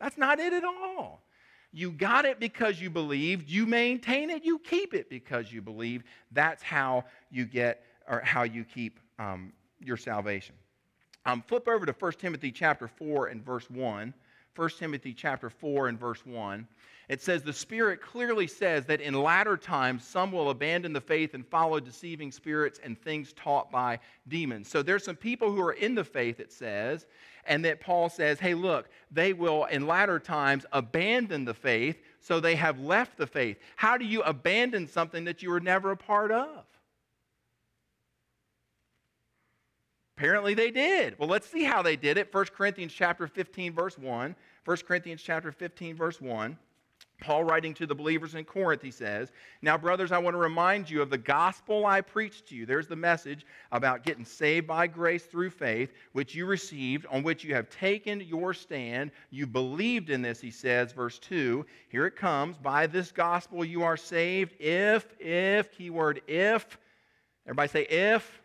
that's 0.00 0.18
not 0.18 0.38
it 0.38 0.52
at 0.52 0.64
all. 0.64 1.22
You 1.72 1.90
got 1.90 2.24
it 2.24 2.40
because 2.40 2.80
you 2.80 2.88
believed. 2.88 3.48
You 3.48 3.66
maintain 3.66 4.30
it. 4.30 4.44
You 4.44 4.58
keep 4.58 4.94
it 4.94 5.10
because 5.10 5.52
you 5.52 5.60
believe. 5.60 6.02
That's 6.32 6.62
how 6.62 7.04
you 7.30 7.44
get 7.44 7.84
or 8.08 8.20
how 8.20 8.44
you 8.44 8.64
keep 8.64 8.98
um, 9.18 9.52
your 9.80 9.96
salvation. 9.96 10.54
Um, 11.26 11.42
flip 11.46 11.68
over 11.68 11.84
to 11.84 11.92
1 11.92 12.12
Timothy 12.12 12.50
chapter 12.50 12.88
4 12.88 13.26
and 13.26 13.44
verse 13.44 13.68
1. 13.68 14.14
1 14.56 14.70
Timothy 14.78 15.12
chapter 15.12 15.50
4 15.50 15.88
and 15.88 16.00
verse 16.00 16.24
1. 16.24 16.66
It 17.08 17.22
says, 17.22 17.42
The 17.42 17.52
Spirit 17.52 18.02
clearly 18.02 18.46
says 18.46 18.84
that 18.86 19.00
in 19.00 19.14
latter 19.14 19.56
times 19.56 20.04
some 20.04 20.32
will 20.32 20.50
abandon 20.50 20.92
the 20.92 21.00
faith 21.00 21.34
and 21.34 21.46
follow 21.46 21.80
deceiving 21.80 22.32
spirits 22.32 22.80
and 22.82 23.00
things 23.00 23.32
taught 23.34 23.70
by 23.70 24.00
demons. 24.26 24.68
So 24.68 24.82
there's 24.82 25.04
some 25.04 25.16
people 25.16 25.52
who 25.52 25.60
are 25.60 25.72
in 25.72 25.94
the 25.94 26.04
faith, 26.04 26.40
it 26.40 26.52
says, 26.52 27.06
and 27.48 27.64
that 27.64 27.80
Paul 27.80 28.08
says, 28.08 28.38
hey, 28.38 28.54
look, 28.54 28.88
they 29.10 29.32
will 29.32 29.64
in 29.64 29.86
latter 29.86 30.20
times 30.20 30.64
abandon 30.70 31.44
the 31.44 31.54
faith, 31.54 31.96
so 32.20 32.38
they 32.38 32.54
have 32.54 32.78
left 32.78 33.16
the 33.16 33.26
faith. 33.26 33.58
How 33.74 33.96
do 33.96 34.04
you 34.04 34.22
abandon 34.22 34.86
something 34.86 35.24
that 35.24 35.42
you 35.42 35.50
were 35.50 35.60
never 35.60 35.90
a 35.90 35.96
part 35.96 36.30
of? 36.30 36.64
Apparently 40.16 40.54
they 40.54 40.70
did. 40.70 41.18
Well, 41.18 41.28
let's 41.28 41.48
see 41.48 41.64
how 41.64 41.80
they 41.80 41.96
did 41.96 42.18
it. 42.18 42.32
1 42.32 42.46
Corinthians 42.46 42.92
chapter 42.92 43.26
15 43.26 43.72
verse 43.72 43.96
1. 43.96 44.36
1 44.64 44.76
Corinthians 44.86 45.22
chapter 45.22 45.50
15 45.50 45.96
verse 45.96 46.20
1. 46.20 46.58
Paul, 47.20 47.42
writing 47.42 47.74
to 47.74 47.86
the 47.86 47.96
believers 47.96 48.36
in 48.36 48.44
Corinth, 48.44 48.80
he 48.80 48.92
says, 48.92 49.32
Now, 49.60 49.76
brothers, 49.76 50.12
I 50.12 50.18
want 50.18 50.34
to 50.34 50.38
remind 50.38 50.88
you 50.88 51.02
of 51.02 51.10
the 51.10 51.18
gospel 51.18 51.84
I 51.84 52.00
preached 52.00 52.46
to 52.48 52.54
you. 52.54 52.64
There's 52.64 52.86
the 52.86 52.94
message 52.94 53.44
about 53.72 54.04
getting 54.04 54.24
saved 54.24 54.68
by 54.68 54.86
grace 54.86 55.24
through 55.24 55.50
faith, 55.50 55.90
which 56.12 56.36
you 56.36 56.46
received, 56.46 57.06
on 57.06 57.24
which 57.24 57.42
you 57.42 57.54
have 57.56 57.68
taken 57.70 58.20
your 58.20 58.54
stand. 58.54 59.10
You 59.30 59.48
believed 59.48 60.10
in 60.10 60.22
this, 60.22 60.40
he 60.40 60.52
says, 60.52 60.92
verse 60.92 61.18
2. 61.18 61.66
Here 61.88 62.06
it 62.06 62.14
comes. 62.14 62.56
By 62.56 62.86
this 62.86 63.10
gospel 63.10 63.64
you 63.64 63.82
are 63.82 63.96
saved, 63.96 64.54
if, 64.60 65.12
if, 65.18 65.72
keyword, 65.72 66.22
if. 66.28 66.78
Everybody 67.46 67.68
say, 67.68 67.82
if. 67.86 68.40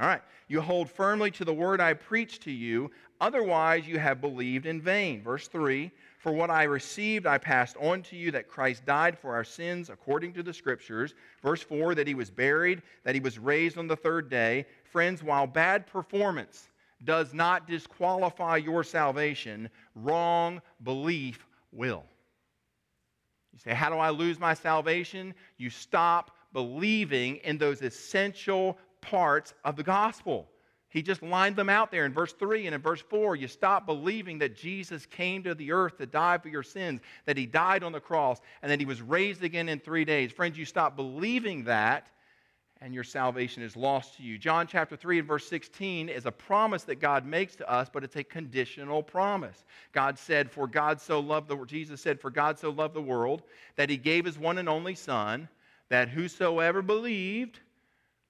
All 0.00 0.06
right. 0.06 0.22
You 0.48 0.62
hold 0.62 0.88
firmly 0.88 1.30
to 1.32 1.44
the 1.44 1.52
word 1.52 1.78
I 1.78 1.92
preached 1.92 2.42
to 2.44 2.50
you. 2.50 2.90
Otherwise, 3.20 3.86
you 3.86 3.98
have 3.98 4.22
believed 4.22 4.64
in 4.64 4.80
vain. 4.80 5.22
Verse 5.22 5.46
3 5.46 5.90
for 6.18 6.32
what 6.32 6.50
I 6.50 6.64
received, 6.64 7.26
I 7.26 7.38
passed 7.38 7.76
on 7.76 8.02
to 8.02 8.16
you 8.16 8.32
that 8.32 8.48
Christ 8.48 8.84
died 8.84 9.16
for 9.16 9.34
our 9.34 9.44
sins 9.44 9.88
according 9.88 10.32
to 10.34 10.42
the 10.42 10.52
Scriptures. 10.52 11.14
Verse 11.42 11.62
4 11.62 11.94
that 11.94 12.08
he 12.08 12.14
was 12.14 12.28
buried, 12.28 12.82
that 13.04 13.14
he 13.14 13.20
was 13.20 13.38
raised 13.38 13.78
on 13.78 13.86
the 13.86 13.96
third 13.96 14.28
day. 14.28 14.66
Friends, 14.82 15.22
while 15.22 15.46
bad 15.46 15.86
performance 15.86 16.68
does 17.04 17.32
not 17.32 17.68
disqualify 17.68 18.56
your 18.56 18.82
salvation, 18.82 19.70
wrong 19.94 20.60
belief 20.82 21.46
will. 21.70 22.04
You 23.52 23.60
say, 23.60 23.74
How 23.74 23.88
do 23.88 23.96
I 23.96 24.10
lose 24.10 24.40
my 24.40 24.54
salvation? 24.54 25.34
You 25.56 25.70
stop 25.70 26.32
believing 26.52 27.36
in 27.36 27.58
those 27.58 27.80
essential 27.80 28.76
parts 29.00 29.54
of 29.64 29.76
the 29.76 29.84
gospel. 29.84 30.48
He 30.90 31.02
just 31.02 31.22
lined 31.22 31.56
them 31.56 31.68
out 31.68 31.90
there 31.90 32.06
in 32.06 32.12
verse 32.14 32.32
3 32.32 32.66
and 32.66 32.74
in 32.74 32.80
verse 32.80 33.02
4. 33.02 33.36
You 33.36 33.46
stop 33.46 33.84
believing 33.84 34.38
that 34.38 34.56
Jesus 34.56 35.04
came 35.04 35.42
to 35.42 35.54
the 35.54 35.72
earth 35.72 35.98
to 35.98 36.06
die 36.06 36.38
for 36.38 36.48
your 36.48 36.62
sins, 36.62 37.00
that 37.26 37.36
he 37.36 37.44
died 37.44 37.82
on 37.82 37.92
the 37.92 38.00
cross, 38.00 38.40
and 38.62 38.72
that 38.72 38.80
he 38.80 38.86
was 38.86 39.02
raised 39.02 39.44
again 39.44 39.68
in 39.68 39.80
three 39.80 40.06
days. 40.06 40.32
Friends, 40.32 40.56
you 40.56 40.64
stop 40.64 40.96
believing 40.96 41.64
that, 41.64 42.08
and 42.80 42.94
your 42.94 43.04
salvation 43.04 43.62
is 43.62 43.76
lost 43.76 44.16
to 44.16 44.22
you. 44.22 44.38
John 44.38 44.66
chapter 44.66 44.96
3 44.96 45.18
and 45.18 45.28
verse 45.28 45.46
16 45.46 46.08
is 46.08 46.24
a 46.24 46.32
promise 46.32 46.84
that 46.84 47.00
God 47.00 47.26
makes 47.26 47.54
to 47.56 47.70
us, 47.70 47.90
but 47.92 48.02
it's 48.02 48.16
a 48.16 48.24
conditional 48.24 49.02
promise. 49.02 49.64
God 49.92 50.18
said, 50.18 50.50
For 50.50 50.66
God 50.66 51.02
so 51.02 51.20
loved 51.20 51.48
the 51.48 51.64
Jesus 51.66 52.00
said, 52.00 52.18
For 52.18 52.30
God 52.30 52.58
so 52.58 52.70
loved 52.70 52.94
the 52.94 53.02
world 53.02 53.42
that 53.76 53.90
he 53.90 53.98
gave 53.98 54.24
his 54.24 54.38
one 54.38 54.56
and 54.56 54.70
only 54.70 54.94
Son, 54.94 55.50
that 55.90 56.08
whosoever 56.08 56.80
believed 56.80 57.60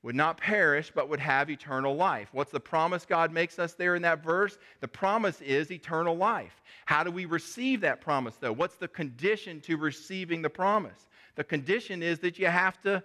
would 0.02 0.14
not 0.14 0.38
perish, 0.38 0.92
but 0.94 1.08
would 1.08 1.20
have 1.20 1.50
eternal 1.50 1.96
life. 1.96 2.28
What's 2.32 2.52
the 2.52 2.60
promise 2.60 3.04
God 3.04 3.32
makes 3.32 3.58
us 3.58 3.74
there 3.74 3.96
in 3.96 4.02
that 4.02 4.22
verse? 4.22 4.58
The 4.80 4.88
promise 4.88 5.40
is 5.40 5.72
eternal 5.72 6.16
life. 6.16 6.62
How 6.86 7.02
do 7.02 7.10
we 7.10 7.24
receive 7.24 7.80
that 7.80 8.00
promise, 8.00 8.36
though? 8.40 8.52
What's 8.52 8.76
the 8.76 8.88
condition 8.88 9.60
to 9.62 9.76
receiving 9.76 10.40
the 10.40 10.50
promise? 10.50 11.08
The 11.34 11.44
condition 11.44 12.02
is 12.02 12.20
that 12.20 12.38
you 12.38 12.46
have 12.46 12.80
to 12.82 13.02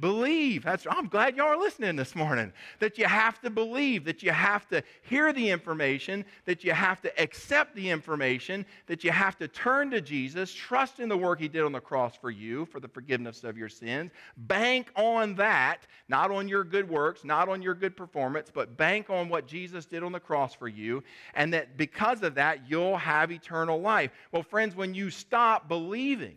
Believe. 0.00 0.62
That's, 0.62 0.86
I'm 0.88 1.08
glad 1.08 1.36
y'all 1.36 1.48
are 1.48 1.56
listening 1.56 1.96
this 1.96 2.14
morning. 2.14 2.52
That 2.78 2.98
you 2.98 3.06
have 3.06 3.40
to 3.40 3.50
believe, 3.50 4.04
that 4.04 4.22
you 4.22 4.30
have 4.30 4.68
to 4.68 4.82
hear 5.02 5.32
the 5.32 5.50
information, 5.50 6.24
that 6.44 6.62
you 6.62 6.70
have 6.70 7.00
to 7.02 7.20
accept 7.20 7.74
the 7.74 7.90
information, 7.90 8.64
that 8.86 9.02
you 9.02 9.10
have 9.10 9.36
to 9.38 9.48
turn 9.48 9.90
to 9.90 10.00
Jesus, 10.00 10.52
trust 10.52 11.00
in 11.00 11.08
the 11.08 11.16
work 11.16 11.40
he 11.40 11.48
did 11.48 11.64
on 11.64 11.72
the 11.72 11.80
cross 11.80 12.14
for 12.14 12.30
you, 12.30 12.64
for 12.66 12.78
the 12.78 12.86
forgiveness 12.86 13.42
of 13.42 13.58
your 13.58 13.68
sins. 13.68 14.12
Bank 14.36 14.92
on 14.94 15.34
that, 15.34 15.88
not 16.08 16.30
on 16.30 16.46
your 16.46 16.62
good 16.62 16.88
works, 16.88 17.24
not 17.24 17.48
on 17.48 17.60
your 17.60 17.74
good 17.74 17.96
performance, 17.96 18.50
but 18.54 18.76
bank 18.76 19.10
on 19.10 19.28
what 19.28 19.48
Jesus 19.48 19.84
did 19.84 20.04
on 20.04 20.12
the 20.12 20.20
cross 20.20 20.54
for 20.54 20.68
you, 20.68 21.02
and 21.34 21.52
that 21.52 21.76
because 21.76 22.22
of 22.22 22.36
that, 22.36 22.70
you'll 22.70 22.96
have 22.96 23.32
eternal 23.32 23.80
life. 23.80 24.12
Well, 24.30 24.44
friends, 24.44 24.76
when 24.76 24.94
you 24.94 25.10
stop 25.10 25.66
believing, 25.66 26.36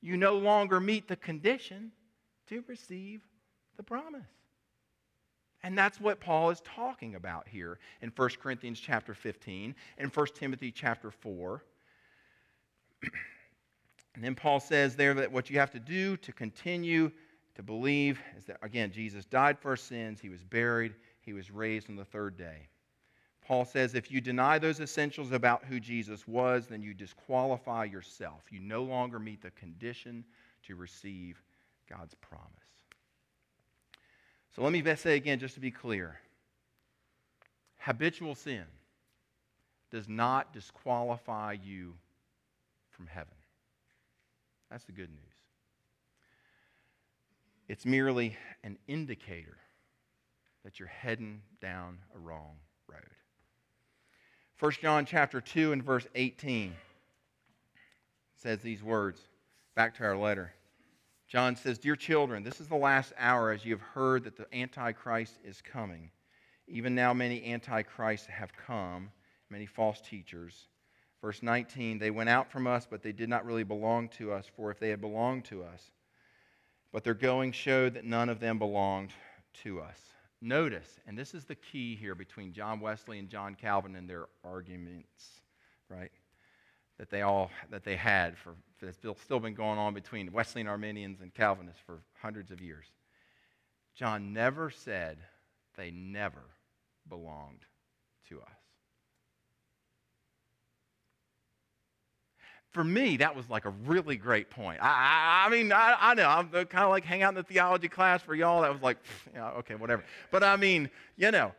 you 0.00 0.16
no 0.16 0.38
longer 0.38 0.80
meet 0.80 1.08
the 1.08 1.16
condition 1.16 1.92
to 2.50 2.62
receive 2.68 3.22
the 3.76 3.82
promise. 3.82 4.26
And 5.62 5.76
that's 5.76 6.00
what 6.00 6.20
Paul 6.20 6.50
is 6.50 6.60
talking 6.62 7.14
about 7.14 7.46
here 7.46 7.78
in 8.02 8.12
1 8.14 8.28
Corinthians 8.42 8.80
chapter 8.80 9.14
15 9.14 9.74
and 9.98 10.14
1 10.14 10.26
Timothy 10.34 10.72
chapter 10.72 11.10
4. 11.10 11.62
and 14.14 14.24
then 14.24 14.34
Paul 14.34 14.58
says 14.58 14.96
there 14.96 15.14
that 15.14 15.30
what 15.30 15.50
you 15.50 15.58
have 15.58 15.70
to 15.72 15.80
do 15.80 16.16
to 16.18 16.32
continue 16.32 17.10
to 17.54 17.62
believe 17.62 18.20
is 18.38 18.44
that, 18.46 18.58
again, 18.62 18.90
Jesus 18.90 19.24
died 19.26 19.58
for 19.58 19.70
our 19.70 19.76
sins, 19.76 20.20
he 20.20 20.30
was 20.30 20.42
buried, 20.42 20.94
he 21.20 21.32
was 21.32 21.50
raised 21.50 21.90
on 21.90 21.96
the 21.96 22.04
third 22.04 22.36
day. 22.36 22.68
Paul 23.46 23.64
says, 23.64 23.94
if 23.94 24.10
you 24.10 24.20
deny 24.20 24.58
those 24.58 24.80
essentials 24.80 25.32
about 25.32 25.64
who 25.64 25.80
Jesus 25.80 26.26
was, 26.26 26.68
then 26.68 26.82
you 26.82 26.94
disqualify 26.94 27.84
yourself. 27.84 28.44
You 28.50 28.60
no 28.60 28.82
longer 28.82 29.18
meet 29.18 29.42
the 29.42 29.50
condition 29.50 30.24
to 30.66 30.76
receive 30.76 31.42
God's 31.90 32.14
promise. 32.14 32.46
So 34.54 34.62
let 34.62 34.72
me 34.72 34.82
say 34.96 35.16
again, 35.16 35.38
just 35.38 35.54
to 35.54 35.60
be 35.60 35.70
clear 35.70 36.18
habitual 37.78 38.34
sin 38.34 38.64
does 39.90 40.08
not 40.08 40.52
disqualify 40.52 41.56
you 41.62 41.94
from 42.90 43.06
heaven. 43.06 43.34
That's 44.70 44.84
the 44.84 44.92
good 44.92 45.10
news. 45.10 45.18
It's 47.68 47.86
merely 47.86 48.36
an 48.62 48.78
indicator 48.86 49.56
that 50.64 50.78
you're 50.78 50.88
heading 50.88 51.40
down 51.60 51.98
a 52.14 52.18
wrong 52.18 52.56
road. 52.86 53.00
1 54.58 54.72
John 54.82 55.06
chapter 55.06 55.40
2 55.40 55.72
and 55.72 55.82
verse 55.82 56.06
18 56.14 56.74
says 58.36 58.60
these 58.60 58.82
words. 58.82 59.20
Back 59.74 59.96
to 59.96 60.04
our 60.04 60.16
letter. 60.16 60.52
John 61.30 61.54
says, 61.54 61.78
Dear 61.78 61.94
children, 61.94 62.42
this 62.42 62.60
is 62.60 62.66
the 62.66 62.74
last 62.74 63.12
hour 63.16 63.52
as 63.52 63.64
you 63.64 63.72
have 63.72 63.80
heard 63.80 64.24
that 64.24 64.36
the 64.36 64.52
Antichrist 64.52 65.38
is 65.44 65.62
coming. 65.62 66.10
Even 66.66 66.96
now, 66.96 67.14
many 67.14 67.52
Antichrists 67.52 68.26
have 68.26 68.52
come, 68.52 69.12
many 69.48 69.64
false 69.64 70.00
teachers. 70.00 70.66
Verse 71.22 71.40
19, 71.40 72.00
they 72.00 72.10
went 72.10 72.28
out 72.28 72.50
from 72.50 72.66
us, 72.66 72.84
but 72.90 73.00
they 73.00 73.12
did 73.12 73.28
not 73.28 73.46
really 73.46 73.62
belong 73.62 74.08
to 74.08 74.32
us, 74.32 74.50
for 74.56 74.72
if 74.72 74.80
they 74.80 74.88
had 74.88 75.00
belonged 75.00 75.44
to 75.44 75.62
us, 75.62 75.92
but 76.92 77.04
their 77.04 77.14
going 77.14 77.52
showed 77.52 77.94
that 77.94 78.04
none 78.04 78.28
of 78.28 78.40
them 78.40 78.58
belonged 78.58 79.12
to 79.62 79.80
us. 79.80 80.00
Notice, 80.40 80.98
and 81.06 81.16
this 81.16 81.32
is 81.32 81.44
the 81.44 81.54
key 81.54 81.94
here 81.94 82.16
between 82.16 82.52
John 82.52 82.80
Wesley 82.80 83.20
and 83.20 83.28
John 83.28 83.54
Calvin 83.54 83.94
and 83.94 84.10
their 84.10 84.26
arguments, 84.42 85.42
right? 85.88 86.10
That 87.00 87.08
they 87.08 87.22
all 87.22 87.50
that 87.70 87.82
they 87.82 87.96
had 87.96 88.36
for 88.36 88.54
that's 88.82 88.98
still 88.98 89.40
been 89.40 89.54
going 89.54 89.78
on 89.78 89.94
between 89.94 90.30
Wesleyan 90.32 90.68
Arminians 90.68 91.22
and 91.22 91.32
Calvinists 91.32 91.80
for 91.86 92.02
hundreds 92.20 92.50
of 92.50 92.60
years. 92.60 92.84
John 93.94 94.34
never 94.34 94.70
said 94.70 95.16
they 95.76 95.90
never 95.90 96.42
belonged 97.08 97.64
to 98.28 98.40
us. 98.40 98.48
for 102.72 102.84
me, 102.84 103.16
that 103.16 103.34
was 103.34 103.48
like 103.50 103.64
a 103.64 103.70
really 103.84 104.16
great 104.16 104.48
point. 104.48 104.78
I, 104.80 104.86
I, 104.86 105.46
I 105.46 105.50
mean, 105.50 105.72
I, 105.72 105.96
I, 105.98 106.14
know 106.14 106.28
I'm 106.28 106.48
kind 106.48 106.84
of 106.84 106.90
like 106.90 107.04
hang 107.04 107.24
out 107.24 107.30
in 107.30 107.34
the 107.34 107.42
theology 107.42 107.88
class 107.88 108.22
for 108.22 108.32
y'all. 108.32 108.62
That 108.62 108.72
was 108.72 108.80
like, 108.80 108.96
okay, 109.36 109.74
whatever. 109.74 110.04
But 110.30 110.44
I 110.44 110.54
mean, 110.54 110.88
you 111.16 111.32
know, 111.32 111.52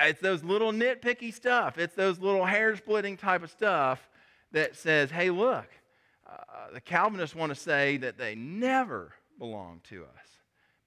it's 0.00 0.20
those 0.20 0.42
little 0.42 0.72
nitpicky 0.72 1.32
stuff. 1.32 1.78
It's 1.78 1.94
those 1.94 2.18
little 2.18 2.44
hair 2.44 2.74
splitting 2.76 3.16
type 3.16 3.44
of 3.44 3.50
stuff 3.52 4.08
that 4.56 4.74
says, 4.74 5.10
hey, 5.10 5.28
look, 5.28 5.66
uh, 6.26 6.72
the 6.72 6.80
Calvinists 6.80 7.36
want 7.36 7.50
to 7.50 7.54
say 7.54 7.98
that 7.98 8.16
they 8.16 8.34
never 8.34 9.12
belong 9.38 9.82
to 9.90 10.02
us. 10.02 10.28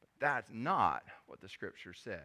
But 0.02 0.10
that's 0.20 0.50
not 0.52 1.04
what 1.28 1.40
the 1.40 1.48
scripture 1.48 1.94
says. 1.94 2.18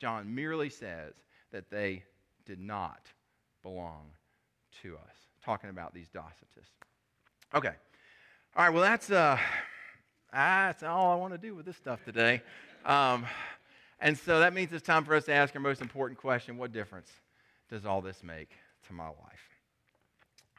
John 0.00 0.34
merely 0.34 0.70
says 0.70 1.12
that 1.52 1.70
they 1.70 2.04
did 2.46 2.60
not 2.60 3.02
belong 3.62 4.06
to 4.80 4.94
us 4.94 5.16
talking 5.44 5.68
about 5.68 5.92
these 5.92 6.08
Docetists. 6.08 6.72
Okay. 7.54 7.74
All 8.56 8.64
right, 8.64 8.70
well, 8.72 8.82
that's, 8.82 9.10
uh, 9.10 9.38
that's 10.32 10.82
all 10.82 11.12
I 11.12 11.16
want 11.16 11.34
to 11.34 11.38
do 11.38 11.54
with 11.54 11.66
this 11.66 11.76
stuff 11.76 12.02
today. 12.06 12.40
Um, 12.86 13.26
and 14.00 14.16
so 14.16 14.40
that 14.40 14.54
means 14.54 14.72
it's 14.72 14.82
time 14.82 15.04
for 15.04 15.14
us 15.14 15.26
to 15.26 15.34
ask 15.34 15.54
our 15.54 15.60
most 15.60 15.82
important 15.82 16.18
question 16.18 16.56
what 16.56 16.72
difference 16.72 17.10
does 17.68 17.84
all 17.84 18.00
this 18.00 18.22
make 18.22 18.48
to 18.86 18.94
my 18.94 19.08
life? 19.08 19.49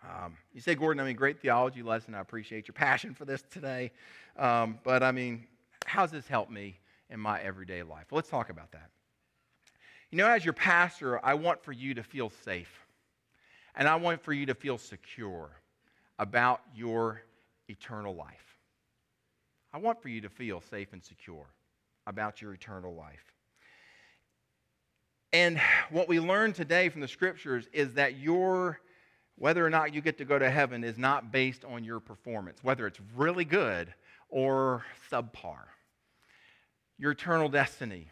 Um, 0.03 0.35
you 0.53 0.61
say, 0.61 0.75
Gordon, 0.75 0.99
I 0.99 1.05
mean, 1.05 1.15
great 1.15 1.39
theology 1.39 1.83
lesson. 1.83 2.15
I 2.15 2.21
appreciate 2.21 2.67
your 2.67 2.73
passion 2.73 3.13
for 3.13 3.25
this 3.25 3.43
today. 3.51 3.91
Um, 4.37 4.79
but 4.83 5.03
I 5.03 5.11
mean, 5.11 5.45
how's 5.85 6.11
this 6.11 6.27
help 6.27 6.49
me 6.49 6.79
in 7.09 7.19
my 7.19 7.39
everyday 7.41 7.83
life? 7.83 8.05
Well, 8.09 8.17
let's 8.17 8.29
talk 8.29 8.49
about 8.49 8.71
that. 8.71 8.89
You 10.09 10.17
know, 10.17 10.27
as 10.27 10.43
your 10.43 10.53
pastor, 10.53 11.23
I 11.23 11.35
want 11.35 11.63
for 11.63 11.71
you 11.71 11.93
to 11.93 12.03
feel 12.03 12.29
safe. 12.29 12.85
And 13.75 13.87
I 13.87 13.95
want 13.95 14.21
for 14.21 14.33
you 14.33 14.45
to 14.47 14.55
feel 14.55 14.77
secure 14.77 15.49
about 16.19 16.61
your 16.75 17.21
eternal 17.69 18.15
life. 18.15 18.57
I 19.73 19.77
want 19.77 20.01
for 20.01 20.09
you 20.09 20.19
to 20.21 20.29
feel 20.29 20.61
safe 20.61 20.91
and 20.91 21.03
secure 21.03 21.45
about 22.07 22.41
your 22.41 22.53
eternal 22.53 22.93
life. 22.93 23.23
And 25.31 25.61
what 25.89 26.09
we 26.09 26.19
learn 26.19 26.51
today 26.51 26.89
from 26.89 26.99
the 26.99 27.07
scriptures 27.07 27.69
is 27.71 27.93
that 27.93 28.17
your 28.17 28.81
whether 29.41 29.65
or 29.65 29.71
not 29.71 29.91
you 29.91 30.01
get 30.01 30.19
to 30.19 30.23
go 30.23 30.37
to 30.37 30.51
heaven 30.51 30.83
is 30.83 30.99
not 30.99 31.31
based 31.31 31.65
on 31.65 31.83
your 31.83 31.99
performance, 31.99 32.59
whether 32.61 32.85
it's 32.85 32.99
really 33.15 33.43
good 33.43 33.91
or 34.29 34.85
subpar. 35.11 35.61
Your 36.99 37.13
eternal 37.13 37.49
destiny, 37.49 38.07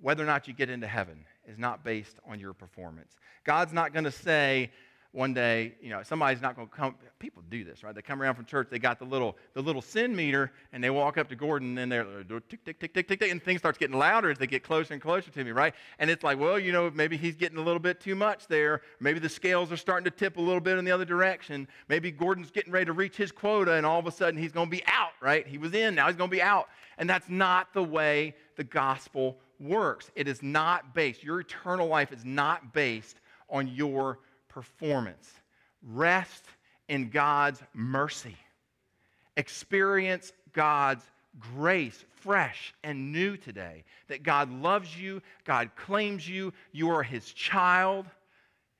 whether 0.00 0.24
or 0.24 0.26
not 0.26 0.48
you 0.48 0.54
get 0.54 0.68
into 0.68 0.88
heaven, 0.88 1.24
is 1.46 1.56
not 1.56 1.84
based 1.84 2.16
on 2.28 2.40
your 2.40 2.52
performance. 2.52 3.14
God's 3.44 3.72
not 3.72 3.92
going 3.92 4.06
to 4.06 4.10
say, 4.10 4.72
one 5.12 5.34
day, 5.34 5.74
you 5.82 5.90
know, 5.90 6.02
somebody's 6.02 6.40
not 6.40 6.56
going 6.56 6.66
to 6.66 6.74
come. 6.74 6.94
People 7.18 7.42
do 7.50 7.64
this, 7.64 7.84
right? 7.84 7.94
They 7.94 8.00
come 8.00 8.22
around 8.22 8.34
from 8.34 8.46
church. 8.46 8.68
They 8.70 8.78
got 8.78 8.98
the 8.98 9.04
little 9.04 9.36
the 9.52 9.60
little 9.60 9.82
sin 9.82 10.16
meter, 10.16 10.50
and 10.72 10.82
they 10.82 10.88
walk 10.88 11.18
up 11.18 11.28
to 11.28 11.36
Gordon, 11.36 11.76
and 11.76 11.92
they're 11.92 12.04
tick 12.48 12.64
tick 12.64 12.80
tick 12.80 12.94
tick 12.94 13.06
tick 13.06 13.20
tick, 13.20 13.30
and 13.30 13.42
things 13.42 13.60
starts 13.60 13.76
getting 13.76 13.96
louder 13.96 14.30
as 14.30 14.38
they 14.38 14.46
get 14.46 14.62
closer 14.62 14.94
and 14.94 15.02
closer 15.02 15.30
to 15.30 15.44
me, 15.44 15.50
right? 15.50 15.74
And 15.98 16.08
it's 16.08 16.24
like, 16.24 16.38
well, 16.38 16.58
you 16.58 16.72
know, 16.72 16.90
maybe 16.90 17.18
he's 17.18 17.36
getting 17.36 17.58
a 17.58 17.62
little 17.62 17.78
bit 17.78 18.00
too 18.00 18.14
much 18.14 18.48
there. 18.48 18.80
Maybe 19.00 19.18
the 19.18 19.28
scales 19.28 19.70
are 19.70 19.76
starting 19.76 20.04
to 20.04 20.10
tip 20.10 20.38
a 20.38 20.40
little 20.40 20.60
bit 20.60 20.78
in 20.78 20.84
the 20.86 20.92
other 20.92 21.04
direction. 21.04 21.68
Maybe 21.88 22.10
Gordon's 22.10 22.50
getting 22.50 22.72
ready 22.72 22.86
to 22.86 22.94
reach 22.94 23.16
his 23.16 23.30
quota, 23.30 23.74
and 23.74 23.84
all 23.84 23.98
of 23.98 24.06
a 24.06 24.12
sudden 24.12 24.40
he's 24.40 24.52
going 24.52 24.68
to 24.68 24.76
be 24.76 24.82
out, 24.86 25.12
right? 25.20 25.46
He 25.46 25.58
was 25.58 25.74
in, 25.74 25.94
now 25.94 26.06
he's 26.06 26.16
going 26.16 26.30
to 26.30 26.34
be 26.34 26.42
out, 26.42 26.68
and 26.96 27.08
that's 27.08 27.28
not 27.28 27.74
the 27.74 27.84
way 27.84 28.34
the 28.56 28.64
gospel 28.64 29.36
works. 29.60 30.10
It 30.16 30.26
is 30.26 30.42
not 30.42 30.94
based. 30.94 31.22
Your 31.22 31.40
eternal 31.40 31.86
life 31.86 32.12
is 32.12 32.24
not 32.24 32.72
based 32.72 33.20
on 33.50 33.68
your 33.68 34.18
performance. 34.52 35.30
Rest 35.82 36.44
in 36.88 37.08
God's 37.10 37.62
mercy. 37.74 38.36
Experience 39.36 40.32
God's 40.52 41.04
grace 41.56 42.04
fresh 42.20 42.74
and 42.84 43.12
new 43.12 43.36
today. 43.36 43.84
That 44.08 44.22
God 44.22 44.50
loves 44.50 44.96
you, 44.96 45.22
God 45.44 45.70
claims 45.76 46.28
you, 46.28 46.52
you 46.72 46.90
are 46.90 47.02
His 47.02 47.32
child. 47.32 48.06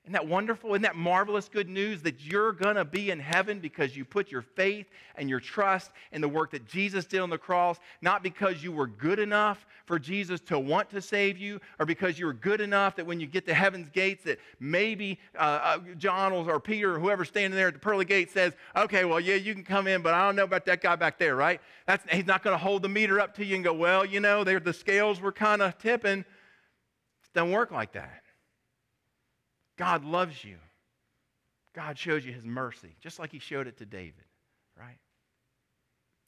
Isn't 0.05 0.13
that 0.13 0.27
wonderful? 0.27 0.71
Isn't 0.71 0.81
that 0.81 0.97
marvelous 0.97 1.47
good 1.47 1.69
news 1.69 2.01
that 2.01 2.19
you're 2.25 2.51
going 2.51 2.75
to 2.75 2.83
be 2.83 3.09
in 3.09 3.21
heaven 3.21 3.59
because 3.59 3.95
you 3.95 4.03
put 4.03 4.29
your 4.29 4.41
faith 4.41 4.87
and 5.15 5.29
your 5.29 5.39
trust 5.39 5.91
in 6.11 6.19
the 6.19 6.27
work 6.27 6.51
that 6.51 6.67
Jesus 6.67 7.05
did 7.05 7.21
on 7.21 7.29
the 7.29 7.37
cross, 7.37 7.79
not 8.01 8.21
because 8.21 8.61
you 8.61 8.73
were 8.73 8.87
good 8.87 9.17
enough 9.17 9.65
for 9.85 9.97
Jesus 9.97 10.41
to 10.41 10.59
want 10.59 10.89
to 10.89 11.01
save 11.01 11.37
you, 11.37 11.61
or 11.79 11.85
because 11.85 12.19
you 12.19 12.25
were 12.25 12.33
good 12.33 12.59
enough 12.59 12.97
that 12.97 13.05
when 13.05 13.21
you 13.21 13.27
get 13.27 13.45
to 13.45 13.53
heaven's 13.53 13.87
gates 13.91 14.25
that 14.25 14.39
maybe 14.59 15.19
uh, 15.37 15.39
uh, 15.63 15.77
John 15.97 16.33
or 16.33 16.59
Peter 16.59 16.95
or 16.95 16.99
whoever 16.99 17.23
standing 17.23 17.55
there 17.55 17.69
at 17.69 17.73
the 17.73 17.79
pearly 17.79 18.03
gate 18.03 18.29
says, 18.29 18.51
okay, 18.75 19.05
well, 19.05 19.21
yeah, 19.21 19.35
you 19.35 19.53
can 19.53 19.63
come 19.63 19.87
in, 19.87 20.01
but 20.01 20.13
I 20.13 20.25
don't 20.25 20.35
know 20.35 20.43
about 20.43 20.65
that 20.65 20.81
guy 20.81 20.97
back 20.97 21.17
there, 21.17 21.37
right? 21.37 21.61
That's, 21.87 22.03
he's 22.11 22.25
not 22.25 22.43
going 22.43 22.53
to 22.53 22.61
hold 22.61 22.81
the 22.81 22.89
meter 22.89 23.21
up 23.21 23.35
to 23.35 23.45
you 23.45 23.55
and 23.55 23.63
go, 23.63 23.73
well, 23.73 24.05
you 24.05 24.19
know, 24.19 24.43
the 24.43 24.73
scales 24.73 25.21
were 25.21 25.31
kind 25.31 25.61
of 25.61 25.77
tipping. 25.77 26.19
It 26.19 26.25
doesn't 27.33 27.51
work 27.51 27.71
like 27.71 27.93
that. 27.93 28.22
God 29.77 30.03
loves 30.05 30.43
you. 30.43 30.57
God 31.73 31.97
shows 31.97 32.25
you 32.25 32.31
his 32.31 32.43
mercy, 32.43 32.95
just 33.01 33.19
like 33.19 33.31
he 33.31 33.39
showed 33.39 33.67
it 33.67 33.77
to 33.77 33.85
David, 33.85 34.25
right? 34.79 34.97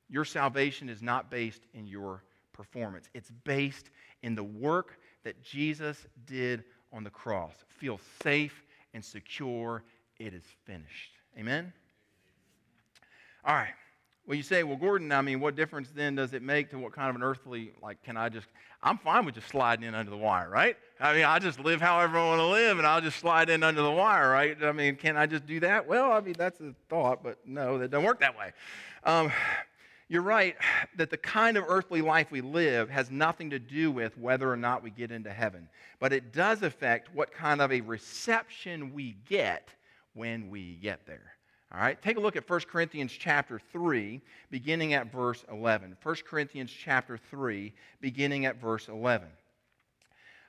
Your 0.10 0.26
salvation 0.26 0.90
is 0.90 1.02
not 1.02 1.30
based 1.30 1.62
in 1.74 1.88
your 1.88 2.24
performance, 2.54 3.10
it's 3.14 3.32
based 3.44 3.90
in 4.24 4.34
the 4.34 4.44
work 4.44 4.98
that 5.24 5.44
Jesus 5.44 6.06
did 6.26 6.64
on 6.94 7.04
the 7.04 7.10
cross. 7.10 7.54
Feel 7.68 8.00
safe 8.24 8.64
and 8.94 9.04
secure. 9.04 9.84
It 10.18 10.34
is 10.34 10.46
finished. 10.66 11.12
Amen? 11.38 11.74
All 13.44 13.54
right. 13.54 13.74
Well, 14.28 14.36
you 14.36 14.42
say, 14.44 14.64
well, 14.64 14.78
Gordon, 14.78 15.12
I 15.12 15.22
mean, 15.22 15.40
what 15.40 15.56
difference 15.56 15.90
then 15.94 16.16
does 16.16 16.34
it 16.34 16.42
make 16.42 16.72
to 16.72 16.80
what 16.80 16.94
kind 16.94 17.12
of 17.12 17.16
an 17.16 17.22
earthly, 17.22 17.74
like, 17.84 18.02
can 18.02 18.18
I 18.18 18.30
just, 18.30 18.48
I'm 18.82 18.98
fine 18.98 19.24
with 19.24 19.36
just 19.36 19.50
sliding 19.50 19.86
in 19.86 19.94
under 19.94 20.10
the 20.10 20.18
wire, 20.18 20.50
right? 20.50 20.76
I 21.00 21.14
mean, 21.14 21.26
I 21.26 21.38
just 21.38 21.60
live 21.60 21.80
however 21.80 22.18
I 22.18 22.26
want 22.30 22.40
to 22.40 22.48
live 22.48 22.80
and 22.80 22.88
I'll 22.88 23.02
just 23.02 23.20
slide 23.20 23.52
in 23.52 23.62
under 23.62 23.84
the 23.84 23.92
wire, 23.92 24.32
right? 24.32 24.58
I 24.64 24.72
mean, 24.72 24.96
can 24.96 25.16
I 25.16 25.28
just 25.28 25.46
do 25.46 25.60
that? 25.60 25.88
Well, 25.88 26.12
I 26.12 26.22
mean, 26.22 26.34
that's 26.36 26.60
a 26.60 26.74
thought, 26.90 27.24
but 27.24 27.38
no, 27.46 27.78
that 27.78 27.92
doesn't 27.92 28.04
work 28.06 28.20
that 28.22 28.36
way. 28.36 28.52
Um, 29.04 29.32
you're 30.08 30.24
right 30.24 30.56
that 30.98 31.12
the 31.12 31.18
kind 31.18 31.56
of 31.56 31.66
earthly 31.68 32.02
life 32.02 32.32
we 32.32 32.42
live 32.42 32.90
has 32.90 33.12
nothing 33.12 33.52
to 33.52 33.60
do 33.60 33.92
with 33.92 34.18
whether 34.18 34.52
or 34.52 34.58
not 34.58 34.82
we 34.82 34.90
get 34.90 35.12
into 35.12 35.32
heaven, 35.32 35.68
but 36.00 36.14
it 36.14 36.34
does 36.34 36.64
affect 36.64 37.14
what 37.14 37.32
kind 37.32 37.62
of 37.62 37.72
a 37.72 37.82
reception 37.82 38.92
we 38.94 39.18
get 39.30 39.70
when 40.14 40.50
we 40.50 40.76
get 40.82 41.06
there. 41.06 41.34
All 41.76 41.82
right, 41.82 42.02
take 42.02 42.16
a 42.16 42.22
look 42.22 42.38
at 42.38 42.50
1 42.50 42.62
Corinthians 42.72 43.12
chapter 43.12 43.60
3, 43.60 44.22
beginning 44.50 44.94
at 44.94 45.12
verse 45.12 45.44
11. 45.52 45.98
1 46.02 46.16
Corinthians 46.26 46.72
chapter 46.72 47.18
3, 47.18 47.74
beginning 48.00 48.46
at 48.46 48.62
verse 48.62 48.88
11. 48.88 49.28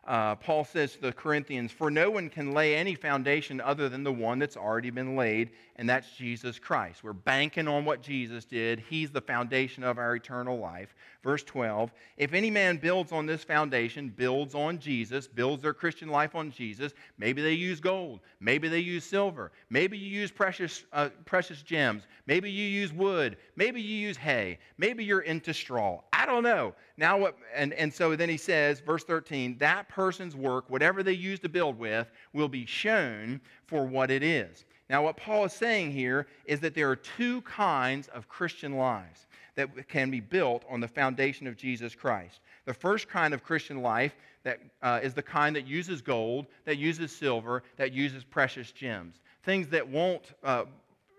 Uh, 0.06 0.36
Paul 0.36 0.64
says 0.64 0.92
to 0.92 1.00
the 1.00 1.12
Corinthians, 1.12 1.72
For 1.72 1.90
no 1.90 2.10
one 2.10 2.30
can 2.30 2.52
lay 2.52 2.76
any 2.76 2.94
foundation 2.94 3.60
other 3.60 3.88
than 3.88 4.04
the 4.04 4.12
one 4.12 4.38
that's 4.38 4.56
already 4.56 4.90
been 4.90 5.16
laid, 5.16 5.50
and 5.76 5.88
that's 5.88 6.10
Jesus 6.16 6.58
Christ. 6.58 7.02
We're 7.02 7.12
banking 7.12 7.66
on 7.66 7.84
what 7.84 8.02
Jesus 8.02 8.44
did. 8.44 8.78
He's 8.88 9.10
the 9.10 9.20
foundation 9.20 9.82
of 9.82 9.98
our 9.98 10.14
eternal 10.14 10.58
life. 10.58 10.94
Verse 11.26 11.42
12 11.42 11.90
If 12.18 12.34
any 12.34 12.50
man 12.52 12.76
builds 12.76 13.10
on 13.10 13.26
this 13.26 13.42
foundation, 13.42 14.08
builds 14.10 14.54
on 14.54 14.78
Jesus, 14.78 15.26
builds 15.26 15.62
their 15.62 15.74
Christian 15.74 16.08
life 16.08 16.36
on 16.36 16.52
Jesus, 16.52 16.92
maybe 17.18 17.42
they 17.42 17.54
use 17.54 17.80
gold, 17.80 18.20
maybe 18.38 18.68
they 18.68 18.78
use 18.78 19.04
silver, 19.04 19.50
maybe 19.68 19.98
you 19.98 20.08
use 20.08 20.30
precious, 20.30 20.84
uh, 20.92 21.08
precious 21.24 21.62
gems, 21.62 22.04
maybe 22.26 22.48
you 22.48 22.64
use 22.64 22.92
wood, 22.92 23.36
maybe 23.56 23.82
you 23.82 23.96
use 23.96 24.16
hay, 24.16 24.60
maybe 24.78 25.04
you're 25.04 25.22
into 25.22 25.52
straw. 25.52 26.00
I 26.12 26.26
don't 26.26 26.44
know. 26.44 26.74
Now 26.96 27.18
what 27.18 27.36
and, 27.54 27.72
and 27.72 27.92
so 27.92 28.14
then 28.14 28.28
he 28.28 28.36
says, 28.36 28.78
verse 28.78 29.02
13, 29.02 29.58
that 29.58 29.88
person's 29.96 30.36
work, 30.36 30.68
whatever 30.68 31.02
they 31.02 31.14
use 31.14 31.40
to 31.40 31.48
build 31.48 31.78
with, 31.78 32.10
will 32.34 32.50
be 32.50 32.66
shown 32.66 33.40
for 33.64 33.86
what 33.86 34.10
it 34.10 34.22
is. 34.22 34.66
Now, 34.90 35.02
what 35.02 35.16
Paul 35.16 35.46
is 35.46 35.54
saying 35.54 35.92
here 35.92 36.26
is 36.44 36.60
that 36.60 36.74
there 36.74 36.90
are 36.90 36.96
two 36.96 37.40
kinds 37.40 38.08
of 38.08 38.28
Christian 38.28 38.76
lives 38.76 39.26
that 39.54 39.88
can 39.88 40.10
be 40.10 40.20
built 40.20 40.66
on 40.68 40.80
the 40.80 40.86
foundation 40.86 41.46
of 41.46 41.56
Jesus 41.56 41.94
Christ. 41.94 42.40
The 42.66 42.74
first 42.74 43.08
kind 43.08 43.32
of 43.32 43.42
Christian 43.42 43.80
life 43.80 44.14
that 44.42 44.60
uh, 44.82 45.00
is 45.02 45.14
the 45.14 45.22
kind 45.22 45.56
that 45.56 45.66
uses 45.66 46.02
gold, 46.02 46.44
that 46.66 46.76
uses 46.76 47.10
silver, 47.10 47.62
that 47.78 47.94
uses 47.94 48.22
precious 48.22 48.72
gems, 48.72 49.16
things 49.44 49.66
that 49.68 49.88
won't 49.88 50.34
uh, 50.44 50.64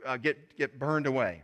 uh, 0.05 0.17
get, 0.17 0.55
get 0.55 0.77
burned 0.77 1.07
away. 1.07 1.41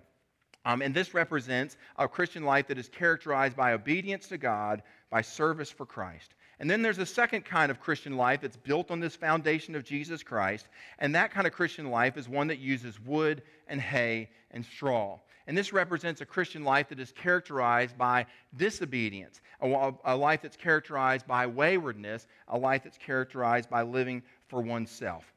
Um, 0.65 0.83
and 0.83 0.93
this 0.93 1.15
represents 1.15 1.77
a 1.97 2.07
Christian 2.07 2.43
life 2.43 2.67
that 2.67 2.77
is 2.77 2.89
characterized 2.89 3.57
by 3.57 3.73
obedience 3.73 4.27
to 4.27 4.37
God, 4.37 4.83
by 5.09 5.23
service 5.23 5.71
for 5.71 5.87
Christ. 5.87 6.35
And 6.63 6.71
then 6.71 6.81
there's 6.81 6.99
a 6.99 7.05
second 7.05 7.43
kind 7.43 7.69
of 7.69 7.81
Christian 7.81 8.15
life 8.15 8.39
that's 8.39 8.55
built 8.55 8.89
on 8.89 9.01
this 9.01 9.17
foundation 9.17 9.75
of 9.75 9.83
Jesus 9.83 10.23
Christ. 10.23 10.69
And 10.99 11.13
that 11.13 11.29
kind 11.29 11.45
of 11.45 11.51
Christian 11.51 11.91
life 11.91 12.15
is 12.15 12.29
one 12.29 12.47
that 12.47 12.59
uses 12.59 13.01
wood 13.01 13.41
and 13.67 13.81
hay 13.81 14.29
and 14.51 14.63
straw. 14.65 15.19
And 15.45 15.57
this 15.57 15.73
represents 15.73 16.21
a 16.21 16.25
Christian 16.25 16.63
life 16.63 16.87
that 16.87 17.01
is 17.01 17.11
characterized 17.11 17.97
by 17.97 18.27
disobedience, 18.55 19.41
a, 19.59 19.91
a 20.05 20.15
life 20.15 20.41
that's 20.41 20.55
characterized 20.55 21.27
by 21.27 21.45
waywardness, 21.45 22.27
a 22.47 22.57
life 22.57 22.85
that's 22.85 22.97
characterized 22.97 23.69
by 23.69 23.81
living 23.81 24.23
for 24.47 24.61
oneself. 24.61 25.33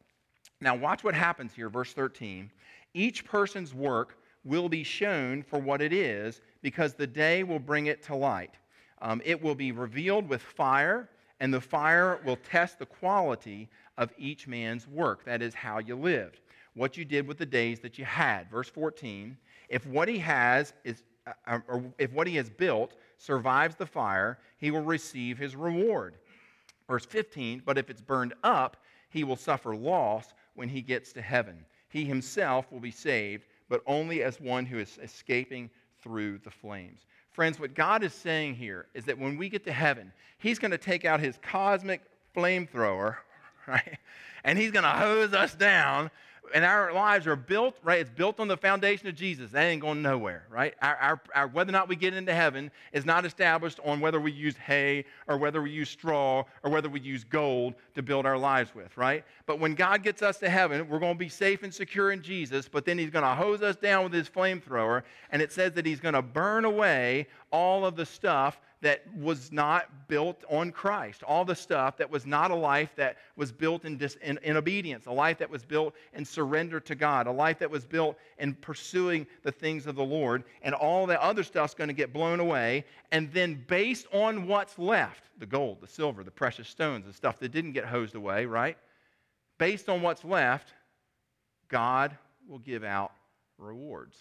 Now, 0.60 0.76
watch 0.76 1.02
what 1.02 1.14
happens 1.14 1.52
here, 1.52 1.68
verse 1.68 1.92
13. 1.92 2.52
Each 2.94 3.24
person's 3.24 3.74
work 3.74 4.16
will 4.44 4.68
be 4.68 4.84
shown 4.84 5.42
for 5.42 5.58
what 5.58 5.82
it 5.82 5.92
is, 5.92 6.40
because 6.62 6.94
the 6.94 7.04
day 7.04 7.42
will 7.42 7.58
bring 7.58 7.86
it 7.86 8.00
to 8.04 8.14
light. 8.14 8.54
Um, 9.02 9.20
it 9.24 9.42
will 9.42 9.56
be 9.56 9.72
revealed 9.72 10.28
with 10.28 10.40
fire, 10.40 11.10
and 11.40 11.52
the 11.52 11.60
fire 11.60 12.20
will 12.24 12.36
test 12.36 12.78
the 12.78 12.86
quality 12.86 13.68
of 13.98 14.12
each 14.18 14.46
man's 14.46 14.86
work. 14.88 15.24
That 15.24 15.42
is 15.42 15.54
how 15.54 15.78
you 15.78 15.96
lived, 15.96 16.40
what 16.74 16.96
you 16.96 17.04
did 17.04 17.26
with 17.26 17.38
the 17.38 17.46
days 17.46 17.80
that 17.80 17.98
you 17.98 18.04
had. 18.04 18.50
Verse 18.50 18.68
14 18.68 19.36
if 19.68 19.86
what 19.86 20.08
he 20.08 20.18
has 20.18 20.72
is, 20.84 21.02
uh, 21.26 21.32
uh, 21.46 21.58
or 21.68 21.84
if 21.98 22.12
what 22.12 22.26
he 22.26 22.36
has 22.36 22.48
built 22.48 22.94
survives 23.18 23.76
the 23.76 23.86
fire, 23.86 24.38
he 24.58 24.70
will 24.70 24.82
receive 24.82 25.38
his 25.38 25.56
reward. 25.56 26.14
Verse 26.88 27.04
15 27.04 27.62
But 27.64 27.78
if 27.78 27.90
it's 27.90 28.00
burned 28.00 28.34
up, 28.42 28.76
he 29.10 29.24
will 29.24 29.36
suffer 29.36 29.74
loss 29.74 30.34
when 30.54 30.68
he 30.68 30.82
gets 30.82 31.12
to 31.14 31.22
heaven. 31.22 31.64
He 31.88 32.04
himself 32.04 32.70
will 32.70 32.80
be 32.80 32.90
saved, 32.90 33.46
but 33.68 33.82
only 33.86 34.22
as 34.22 34.40
one 34.40 34.66
who 34.66 34.78
is 34.78 34.98
escaping 35.02 35.70
through 36.00 36.38
the 36.38 36.50
flames. 36.50 37.06
Friends, 37.36 37.60
what 37.60 37.74
God 37.74 38.02
is 38.02 38.14
saying 38.14 38.54
here 38.54 38.86
is 38.94 39.04
that 39.04 39.18
when 39.18 39.36
we 39.36 39.50
get 39.50 39.64
to 39.66 39.72
heaven, 39.72 40.10
He's 40.38 40.58
going 40.58 40.70
to 40.70 40.78
take 40.78 41.04
out 41.04 41.20
His 41.20 41.38
cosmic 41.42 42.00
flamethrower, 42.34 43.16
right? 43.66 43.98
And 44.42 44.58
He's 44.58 44.70
going 44.70 44.84
to 44.84 44.88
hose 44.88 45.34
us 45.34 45.54
down 45.54 46.10
and 46.54 46.64
our 46.64 46.92
lives 46.92 47.26
are 47.26 47.36
built, 47.36 47.76
right? 47.82 48.00
It's 48.00 48.10
built 48.10 48.40
on 48.40 48.48
the 48.48 48.56
foundation 48.56 49.08
of 49.08 49.14
Jesus. 49.14 49.50
That 49.50 49.62
ain't 49.62 49.80
going 49.80 50.02
nowhere, 50.02 50.46
right? 50.50 50.74
Our, 50.82 50.96
our, 50.96 51.20
our, 51.34 51.48
whether 51.48 51.70
or 51.70 51.72
not 51.72 51.88
we 51.88 51.96
get 51.96 52.14
into 52.14 52.34
heaven 52.34 52.70
is 52.92 53.04
not 53.04 53.24
established 53.24 53.80
on 53.84 54.00
whether 54.00 54.20
we 54.20 54.32
use 54.32 54.56
hay 54.56 55.04
or 55.28 55.38
whether 55.38 55.62
we 55.62 55.70
use 55.70 55.90
straw 55.90 56.44
or 56.62 56.70
whether 56.70 56.88
we 56.88 57.00
use 57.00 57.24
gold 57.24 57.74
to 57.94 58.02
build 58.02 58.26
our 58.26 58.38
lives 58.38 58.74
with, 58.74 58.96
right? 58.96 59.24
But 59.46 59.60
when 59.60 59.74
God 59.74 60.02
gets 60.02 60.22
us 60.22 60.38
to 60.38 60.48
heaven, 60.48 60.88
we're 60.88 60.98
going 60.98 61.14
to 61.14 61.18
be 61.18 61.28
safe 61.28 61.62
and 61.62 61.72
secure 61.72 62.12
in 62.12 62.22
Jesus, 62.22 62.68
but 62.68 62.84
then 62.84 62.98
He's 62.98 63.10
going 63.10 63.24
to 63.24 63.34
hose 63.34 63.62
us 63.62 63.76
down 63.76 64.04
with 64.04 64.12
His 64.12 64.28
flamethrower, 64.28 65.02
and 65.30 65.42
it 65.42 65.52
says 65.52 65.72
that 65.72 65.86
He's 65.86 66.00
going 66.00 66.14
to 66.14 66.22
burn 66.22 66.64
away 66.64 67.26
all 67.50 67.86
of 67.86 67.96
the 67.96 68.06
stuff 68.06 68.60
that 68.82 69.02
was 69.16 69.50
not 69.52 70.08
built 70.08 70.44
on 70.50 70.70
Christ, 70.70 71.22
all 71.22 71.44
the 71.44 71.54
stuff 71.54 71.96
that 71.96 72.10
was 72.10 72.26
not 72.26 72.50
a 72.50 72.54
life 72.54 72.90
that 72.96 73.16
was 73.34 73.50
built 73.50 73.84
in, 73.84 73.96
dis, 73.96 74.16
in, 74.16 74.38
in, 74.42 74.56
obedience, 74.56 75.06
a 75.06 75.12
life 75.12 75.38
that 75.38 75.48
was 75.48 75.64
built 75.64 75.94
in 76.12 76.24
surrender 76.24 76.78
to 76.80 76.94
God, 76.94 77.26
a 77.26 77.32
life 77.32 77.58
that 77.58 77.70
was 77.70 77.86
built 77.86 78.18
in 78.38 78.54
pursuing 78.54 79.26
the 79.42 79.52
things 79.52 79.86
of 79.86 79.96
the 79.96 80.04
Lord, 80.04 80.44
and 80.62 80.74
all 80.74 81.06
the 81.06 81.20
other 81.22 81.42
stuff's 81.42 81.74
going 81.74 81.88
to 81.88 81.94
get 81.94 82.12
blown 82.12 82.38
away. 82.38 82.84
And 83.12 83.32
then, 83.32 83.64
based 83.66 84.06
on 84.12 84.46
what's 84.46 84.78
left 84.78 85.24
the 85.38 85.46
gold, 85.46 85.78
the 85.80 85.88
silver, 85.88 86.22
the 86.22 86.30
precious 86.30 86.68
stones, 86.68 87.06
the 87.06 87.12
stuff 87.12 87.38
that 87.38 87.52
didn't 87.52 87.72
get 87.72 87.86
hosed 87.86 88.14
away, 88.14 88.46
right? 88.46 88.76
Based 89.58 89.88
on 89.88 90.02
what's 90.02 90.24
left, 90.24 90.72
God 91.68 92.16
will 92.46 92.58
give 92.58 92.84
out 92.84 93.12
rewards. 93.58 94.16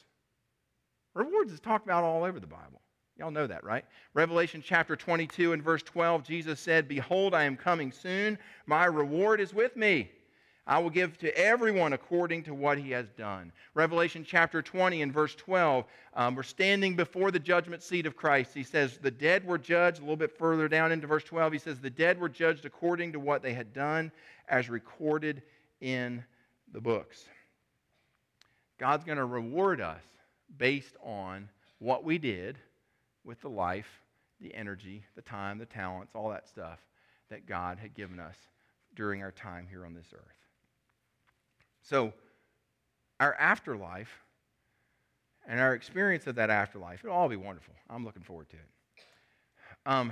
Rewards 1.13 1.51
is 1.51 1.59
talked 1.59 1.85
about 1.85 2.03
all 2.03 2.23
over 2.23 2.39
the 2.39 2.47
Bible. 2.47 2.81
Y'all 3.17 3.31
know 3.31 3.47
that, 3.47 3.63
right? 3.63 3.85
Revelation 4.13 4.61
chapter 4.65 4.95
22 4.95 5.53
and 5.53 5.63
verse 5.63 5.81
12, 5.83 6.23
Jesus 6.23 6.59
said, 6.59 6.87
Behold, 6.87 7.33
I 7.33 7.43
am 7.43 7.55
coming 7.55 7.91
soon. 7.91 8.37
My 8.65 8.85
reward 8.85 9.39
is 9.39 9.53
with 9.53 9.75
me. 9.77 10.11
I 10.67 10.79
will 10.79 10.89
give 10.89 11.17
to 11.19 11.37
everyone 11.37 11.93
according 11.93 12.43
to 12.43 12.53
what 12.53 12.77
he 12.77 12.91
has 12.91 13.07
done. 13.11 13.53
Revelation 13.75 14.25
chapter 14.27 14.61
20 14.61 15.03
and 15.03 15.13
verse 15.13 15.35
12, 15.35 15.85
um, 16.15 16.35
we're 16.35 16.43
standing 16.43 16.95
before 16.95 17.29
the 17.29 17.39
judgment 17.39 17.83
seat 17.83 18.05
of 18.05 18.17
Christ. 18.17 18.51
He 18.53 18.63
says, 18.63 18.97
The 18.97 19.11
dead 19.11 19.45
were 19.45 19.59
judged. 19.59 19.99
A 19.99 20.01
little 20.01 20.15
bit 20.15 20.37
further 20.37 20.67
down 20.67 20.91
into 20.91 21.07
verse 21.07 21.23
12, 21.23 21.53
he 21.53 21.59
says, 21.59 21.79
The 21.79 21.89
dead 21.89 22.19
were 22.19 22.29
judged 22.29 22.65
according 22.65 23.13
to 23.13 23.19
what 23.19 23.43
they 23.43 23.53
had 23.53 23.73
done, 23.73 24.11
as 24.49 24.67
recorded 24.67 25.43
in 25.81 26.23
the 26.73 26.81
books. 26.81 27.25
God's 28.79 29.05
going 29.05 29.19
to 29.19 29.25
reward 29.25 29.79
us 29.79 30.01
based 30.57 30.95
on 31.01 31.47
what 31.79 32.03
we 32.03 32.17
did 32.17 32.57
with 33.25 33.41
the 33.41 33.49
life, 33.49 33.87
the 34.39 34.53
energy, 34.53 35.03
the 35.15 35.21
time, 35.21 35.57
the 35.57 35.65
talents, 35.65 36.13
all 36.15 36.29
that 36.29 36.47
stuff 36.47 36.79
that 37.29 37.47
God 37.47 37.79
had 37.79 37.93
given 37.93 38.19
us 38.19 38.35
during 38.95 39.21
our 39.21 39.31
time 39.31 39.67
here 39.69 39.85
on 39.85 39.93
this 39.93 40.07
earth. 40.13 40.21
So, 41.81 42.13
our 43.19 43.33
afterlife 43.35 44.09
and 45.47 45.59
our 45.59 45.73
experience 45.73 46.27
of 46.27 46.35
that 46.35 46.49
afterlife, 46.49 47.01
it'll 47.03 47.15
all 47.15 47.29
be 47.29 47.35
wonderful. 47.35 47.73
I'm 47.89 48.03
looking 48.03 48.23
forward 48.23 48.49
to 48.49 48.55
it. 48.55 48.69
Um, 49.85 50.11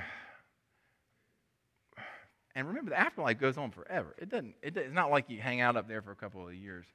and 2.55 2.67
remember, 2.67 2.91
the 2.91 2.99
afterlife 2.99 3.39
goes 3.39 3.57
on 3.57 3.71
forever. 3.71 4.15
It 4.19 4.29
doesn't, 4.29 4.53
it, 4.61 4.77
it's 4.77 4.93
not 4.93 5.09
like 5.09 5.29
you 5.29 5.39
hang 5.39 5.61
out 5.61 5.75
up 5.75 5.87
there 5.87 6.01
for 6.01 6.11
a 6.11 6.15
couple 6.15 6.47
of 6.47 6.53
years. 6.53 6.85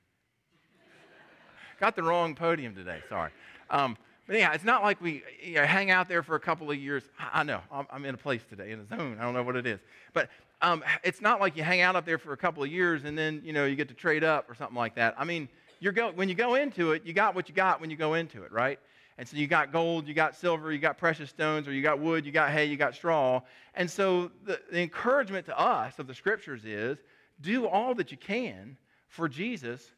Got 1.81 1.97
the 1.97 2.03
wrong 2.03 2.35
podium 2.35 2.75
today, 2.75 3.01
sorry. 3.09 3.31
Um, 3.71 3.97
but 4.29 4.37
yeah, 4.37 4.53
it's 4.53 4.63
not 4.63 4.83
like 4.83 5.01
we 5.01 5.23
you 5.43 5.55
know, 5.55 5.65
hang 5.65 5.91
out 5.91 6.07
there 6.07 6.23
for 6.23 6.37
a 6.37 6.41
couple 6.41 6.71
of 6.71 6.77
years. 6.77 7.03
I 7.33 7.43
know, 7.43 7.63
I'm 7.91 8.05
in 8.05 8.15
a 8.15 8.19
place 8.19 8.43
today, 8.49 8.73
in 8.73 8.81
a 8.81 8.87
zone. 8.87 9.17
I 9.19 9.25
don't 9.25 9.33
know 9.33 9.43
what 9.43 9.57
it 9.57 9.67
is. 9.67 9.81
But 10.13 10.29
um, 10.61 10.85
it's 11.03 11.23
not 11.23 11.41
like 11.41 11.57
you 11.57 11.63
hang 11.63 11.81
out 11.81 11.97
up 11.97 12.05
there 12.05 12.19
for 12.19 12.35
a 12.35 12.37
couple 12.37 12.63
of 12.63 12.71
years 12.71 13.05
and 13.05 13.17
then, 13.17 13.41
you 13.43 13.55
know, 13.55 13.65
you 13.65 13.75
get 13.75 13.89
to 13.89 13.95
trade 13.95 14.23
up 14.23 14.51
or 14.51 14.55
something 14.55 14.77
like 14.77 14.95
that. 14.97 15.15
I 15.17 15.25
mean, 15.25 15.49
you're 15.81 15.93
go, 15.93 16.13
when 16.13 16.29
you 16.29 16.35
go 16.35 16.57
into 16.57 16.93
it, 16.93 17.07
you 17.07 17.15
got 17.15 17.35
what 17.35 17.49
you 17.49 17.55
got 17.55 17.81
when 17.81 17.89
you 17.89 17.97
go 17.97 18.15
into 18.15 18.43
it, 18.43 18.53
right? 18.53 18.79
And 19.17 19.27
so 19.27 19.39
you 19.39 19.47
got 19.47 19.73
gold, 19.73 20.07
you 20.07 20.13
got 20.13 20.37
silver, 20.37 20.73
you 20.73 20.79
got 20.79 20.99
precious 20.99 21.31
stones, 21.31 21.67
or 21.67 21.73
you 21.73 21.83
got 21.83 21.99
wood, 21.99 22.27
you 22.27 22.31
got 22.31 22.51
hay, 22.51 22.67
you 22.67 22.77
got 22.77 22.95
straw. 22.95 23.41
And 23.75 23.91
so 23.91 24.31
the, 24.45 24.61
the 24.71 24.81
encouragement 24.81 25.47
to 25.47 25.59
us 25.59 25.99
of 25.99 26.07
the 26.07 26.15
scriptures 26.15 26.67
is 26.67 26.99
do 27.41 27.67
all 27.67 27.95
that 27.95 28.11
you 28.11 28.19
can 28.19 28.77
for 29.09 29.27
Jesus 29.27 29.91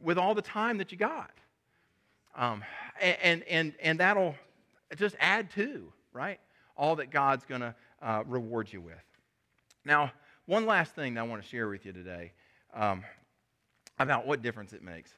with 0.00 0.18
all 0.18 0.34
the 0.34 0.42
time 0.42 0.78
that 0.78 0.90
you 0.90 0.98
got. 0.98 1.30
Um, 2.38 2.62
and, 3.00 3.42
and, 3.42 3.74
and 3.82 3.98
that'll 4.00 4.36
just 4.96 5.16
add 5.18 5.50
to, 5.52 5.92
right? 6.12 6.38
All 6.76 6.96
that 6.96 7.10
God's 7.10 7.44
going 7.44 7.60
to 7.60 7.74
uh, 8.00 8.22
reward 8.26 8.72
you 8.72 8.80
with. 8.80 8.94
Now, 9.84 10.12
one 10.46 10.64
last 10.64 10.94
thing 10.94 11.14
that 11.14 11.20
I 11.20 11.22
want 11.24 11.42
to 11.42 11.48
share 11.48 11.68
with 11.68 11.84
you 11.84 11.92
today 11.92 12.32
um, 12.72 13.02
about 13.98 14.24
what 14.24 14.40
difference 14.40 14.72
it 14.72 14.82
makes. 14.82 15.10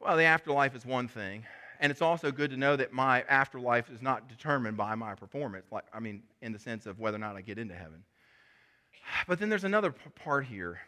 Well, 0.00 0.16
the 0.16 0.24
afterlife 0.24 0.74
is 0.74 0.84
one 0.84 1.06
thing, 1.06 1.44
and 1.78 1.92
it's 1.92 2.02
also 2.02 2.32
good 2.32 2.50
to 2.50 2.56
know 2.56 2.74
that 2.74 2.92
my 2.92 3.22
afterlife 3.22 3.88
is 3.88 4.02
not 4.02 4.28
determined 4.28 4.76
by 4.76 4.96
my 4.96 5.14
performance, 5.14 5.66
like, 5.70 5.84
I 5.94 6.00
mean, 6.00 6.22
in 6.42 6.52
the 6.52 6.58
sense 6.58 6.86
of 6.86 6.98
whether 6.98 7.16
or 7.16 7.20
not 7.20 7.36
I 7.36 7.42
get 7.42 7.58
into 7.58 7.74
heaven. 7.74 8.02
But 9.28 9.38
then 9.38 9.48
there's 9.48 9.64
another 9.64 9.94
part 10.16 10.46
here, 10.46 10.80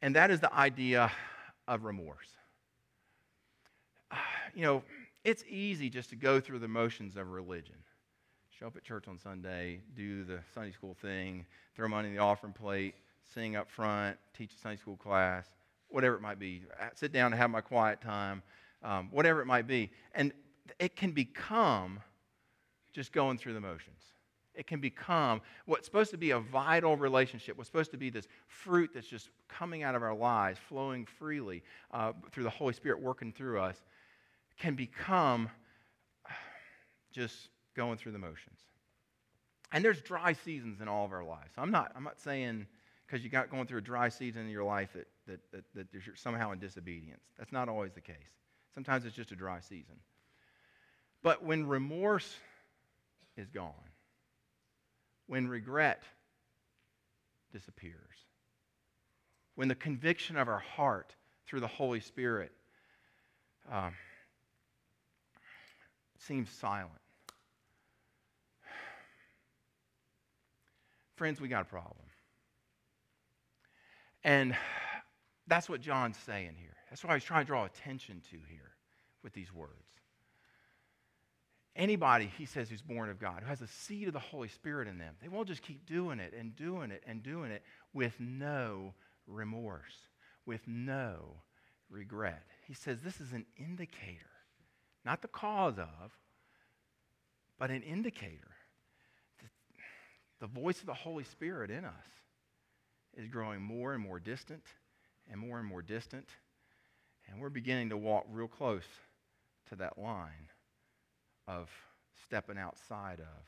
and 0.00 0.16
that 0.16 0.30
is 0.30 0.40
the 0.40 0.52
idea 0.54 1.12
of 1.68 1.84
remorse. 1.84 2.37
You 4.58 4.64
know, 4.64 4.82
it's 5.22 5.44
easy 5.48 5.88
just 5.88 6.10
to 6.10 6.16
go 6.16 6.40
through 6.40 6.58
the 6.58 6.66
motions 6.66 7.16
of 7.16 7.30
religion. 7.30 7.76
show 8.50 8.66
up 8.66 8.76
at 8.76 8.82
church 8.82 9.06
on 9.06 9.16
Sunday, 9.16 9.82
do 9.94 10.24
the 10.24 10.40
Sunday 10.52 10.72
school 10.72 10.96
thing, 11.00 11.46
throw 11.76 11.86
money 11.86 12.08
in 12.08 12.14
the 12.16 12.20
offering 12.20 12.52
plate, 12.52 12.96
sing 13.22 13.54
up 13.54 13.70
front, 13.70 14.16
teach 14.36 14.52
a 14.52 14.58
Sunday 14.58 14.76
school 14.76 14.96
class, 14.96 15.46
whatever 15.90 16.16
it 16.16 16.22
might 16.22 16.40
be, 16.40 16.62
sit 16.96 17.12
down 17.12 17.26
and 17.26 17.40
have 17.40 17.50
my 17.50 17.60
quiet 17.60 18.00
time, 18.00 18.42
um, 18.82 19.10
whatever 19.12 19.40
it 19.40 19.46
might 19.46 19.68
be. 19.68 19.92
And 20.12 20.32
it 20.80 20.96
can 20.96 21.12
become 21.12 22.00
just 22.92 23.12
going 23.12 23.38
through 23.38 23.54
the 23.54 23.60
motions. 23.60 24.02
It 24.56 24.66
can 24.66 24.80
become 24.80 25.40
what's 25.66 25.84
supposed 25.84 26.10
to 26.10 26.18
be 26.18 26.32
a 26.32 26.40
vital 26.40 26.96
relationship, 26.96 27.56
what's 27.56 27.68
supposed 27.68 27.92
to 27.92 27.96
be 27.96 28.10
this 28.10 28.26
fruit 28.48 28.90
that's 28.92 29.06
just 29.06 29.28
coming 29.46 29.84
out 29.84 29.94
of 29.94 30.02
our 30.02 30.16
lives, 30.16 30.58
flowing 30.68 31.06
freely 31.06 31.62
uh, 31.92 32.12
through 32.32 32.42
the 32.42 32.50
Holy 32.50 32.72
Spirit 32.72 33.00
working 33.00 33.32
through 33.32 33.60
us, 33.60 33.84
can 34.58 34.74
become 34.74 35.48
just 37.12 37.48
going 37.74 37.96
through 37.96 38.12
the 38.12 38.18
motions. 38.18 38.60
And 39.72 39.84
there's 39.84 40.00
dry 40.00 40.32
seasons 40.32 40.80
in 40.80 40.88
all 40.88 41.04
of 41.04 41.12
our 41.12 41.24
lives. 41.24 41.52
I'm 41.56 41.70
not, 41.70 41.92
I'm 41.94 42.04
not 42.04 42.20
saying 42.20 42.66
because 43.06 43.24
you 43.24 43.30
got 43.30 43.50
going 43.50 43.66
through 43.66 43.78
a 43.78 43.82
dry 43.82 44.08
season 44.08 44.42
in 44.42 44.50
your 44.50 44.64
life 44.64 44.90
that, 44.94 45.06
that, 45.26 45.40
that, 45.52 45.64
that 45.74 45.86
you're 45.92 46.16
somehow 46.16 46.52
in 46.52 46.58
disobedience. 46.58 47.22
That's 47.38 47.52
not 47.52 47.68
always 47.68 47.92
the 47.92 48.00
case. 48.00 48.16
Sometimes 48.74 49.04
it's 49.04 49.16
just 49.16 49.32
a 49.32 49.36
dry 49.36 49.60
season. 49.60 49.96
But 51.22 51.42
when 51.42 51.66
remorse 51.66 52.36
is 53.36 53.48
gone, 53.48 53.72
when 55.26 55.48
regret 55.48 56.02
disappears, 57.52 57.94
when 59.54 59.68
the 59.68 59.74
conviction 59.74 60.36
of 60.36 60.48
our 60.48 60.60
heart 60.60 61.14
through 61.46 61.60
the 61.60 61.66
Holy 61.66 62.00
Spirit 62.00 62.52
um, 63.70 63.92
seems 66.18 66.50
silent, 66.50 66.90
friends, 71.16 71.40
we 71.40 71.48
got 71.48 71.62
a 71.62 71.66
problem. 71.66 72.04
And 74.24 74.54
that's 75.46 75.68
what 75.68 75.80
John's 75.80 76.16
saying 76.16 76.54
here. 76.58 76.76
That's 76.90 77.04
what 77.04 77.12
he's 77.14 77.24
trying 77.24 77.44
to 77.44 77.46
draw 77.46 77.64
attention 77.64 78.22
to 78.30 78.36
here 78.48 78.72
with 79.22 79.32
these 79.32 79.52
words. 79.52 79.72
Anybody, 81.76 82.30
he 82.36 82.44
says, 82.44 82.68
who's 82.68 82.82
born 82.82 83.08
of 83.08 83.20
God, 83.20 83.42
who 83.42 83.48
has 83.48 83.60
a 83.60 83.68
seed 83.68 84.08
of 84.08 84.12
the 84.12 84.18
Holy 84.18 84.48
Spirit 84.48 84.88
in 84.88 84.98
them, 84.98 85.14
they 85.22 85.28
won't 85.28 85.46
just 85.46 85.62
keep 85.62 85.86
doing 85.86 86.18
it 86.18 86.34
and 86.36 86.56
doing 86.56 86.90
it 86.90 87.04
and 87.06 87.22
doing 87.22 87.52
it 87.52 87.62
with 87.92 88.14
no 88.18 88.94
remorse, 89.28 90.08
with 90.44 90.60
no 90.66 91.36
regret. 91.88 92.42
He 92.66 92.74
says 92.74 93.00
this 93.00 93.20
is 93.20 93.32
an 93.32 93.46
indicator, 93.56 94.26
not 95.08 95.22
the 95.22 95.28
cause 95.28 95.78
of, 95.78 96.12
but 97.58 97.70
an 97.70 97.82
indicator 97.82 98.50
the 100.38 100.46
voice 100.46 100.80
of 100.80 100.86
the 100.86 100.92
Holy 100.92 101.24
Spirit 101.24 101.70
in 101.70 101.86
us 101.86 102.06
is 103.16 103.26
growing 103.26 103.62
more 103.62 103.94
and 103.94 104.02
more 104.02 104.20
distant 104.20 104.62
and 105.30 105.40
more 105.40 105.58
and 105.58 105.66
more 105.66 105.80
distant. 105.80 106.28
And 107.26 107.40
we're 107.40 107.48
beginning 107.48 107.88
to 107.88 107.96
walk 107.96 108.26
real 108.30 108.48
close 108.48 108.84
to 109.70 109.76
that 109.76 109.96
line 109.98 110.50
of 111.46 111.70
stepping 112.24 112.58
outside 112.58 113.20
of 113.20 113.44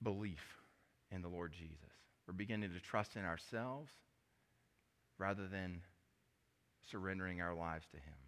belief 0.00 0.62
in 1.10 1.22
the 1.22 1.28
Lord 1.28 1.52
Jesus. 1.52 1.76
We're 2.26 2.34
beginning 2.34 2.70
to 2.72 2.80
trust 2.80 3.16
in 3.16 3.24
ourselves 3.24 3.90
rather 5.18 5.48
than 5.48 5.82
surrendering 6.88 7.40
our 7.40 7.54
lives 7.54 7.86
to 7.90 7.96
Him. 7.96 8.25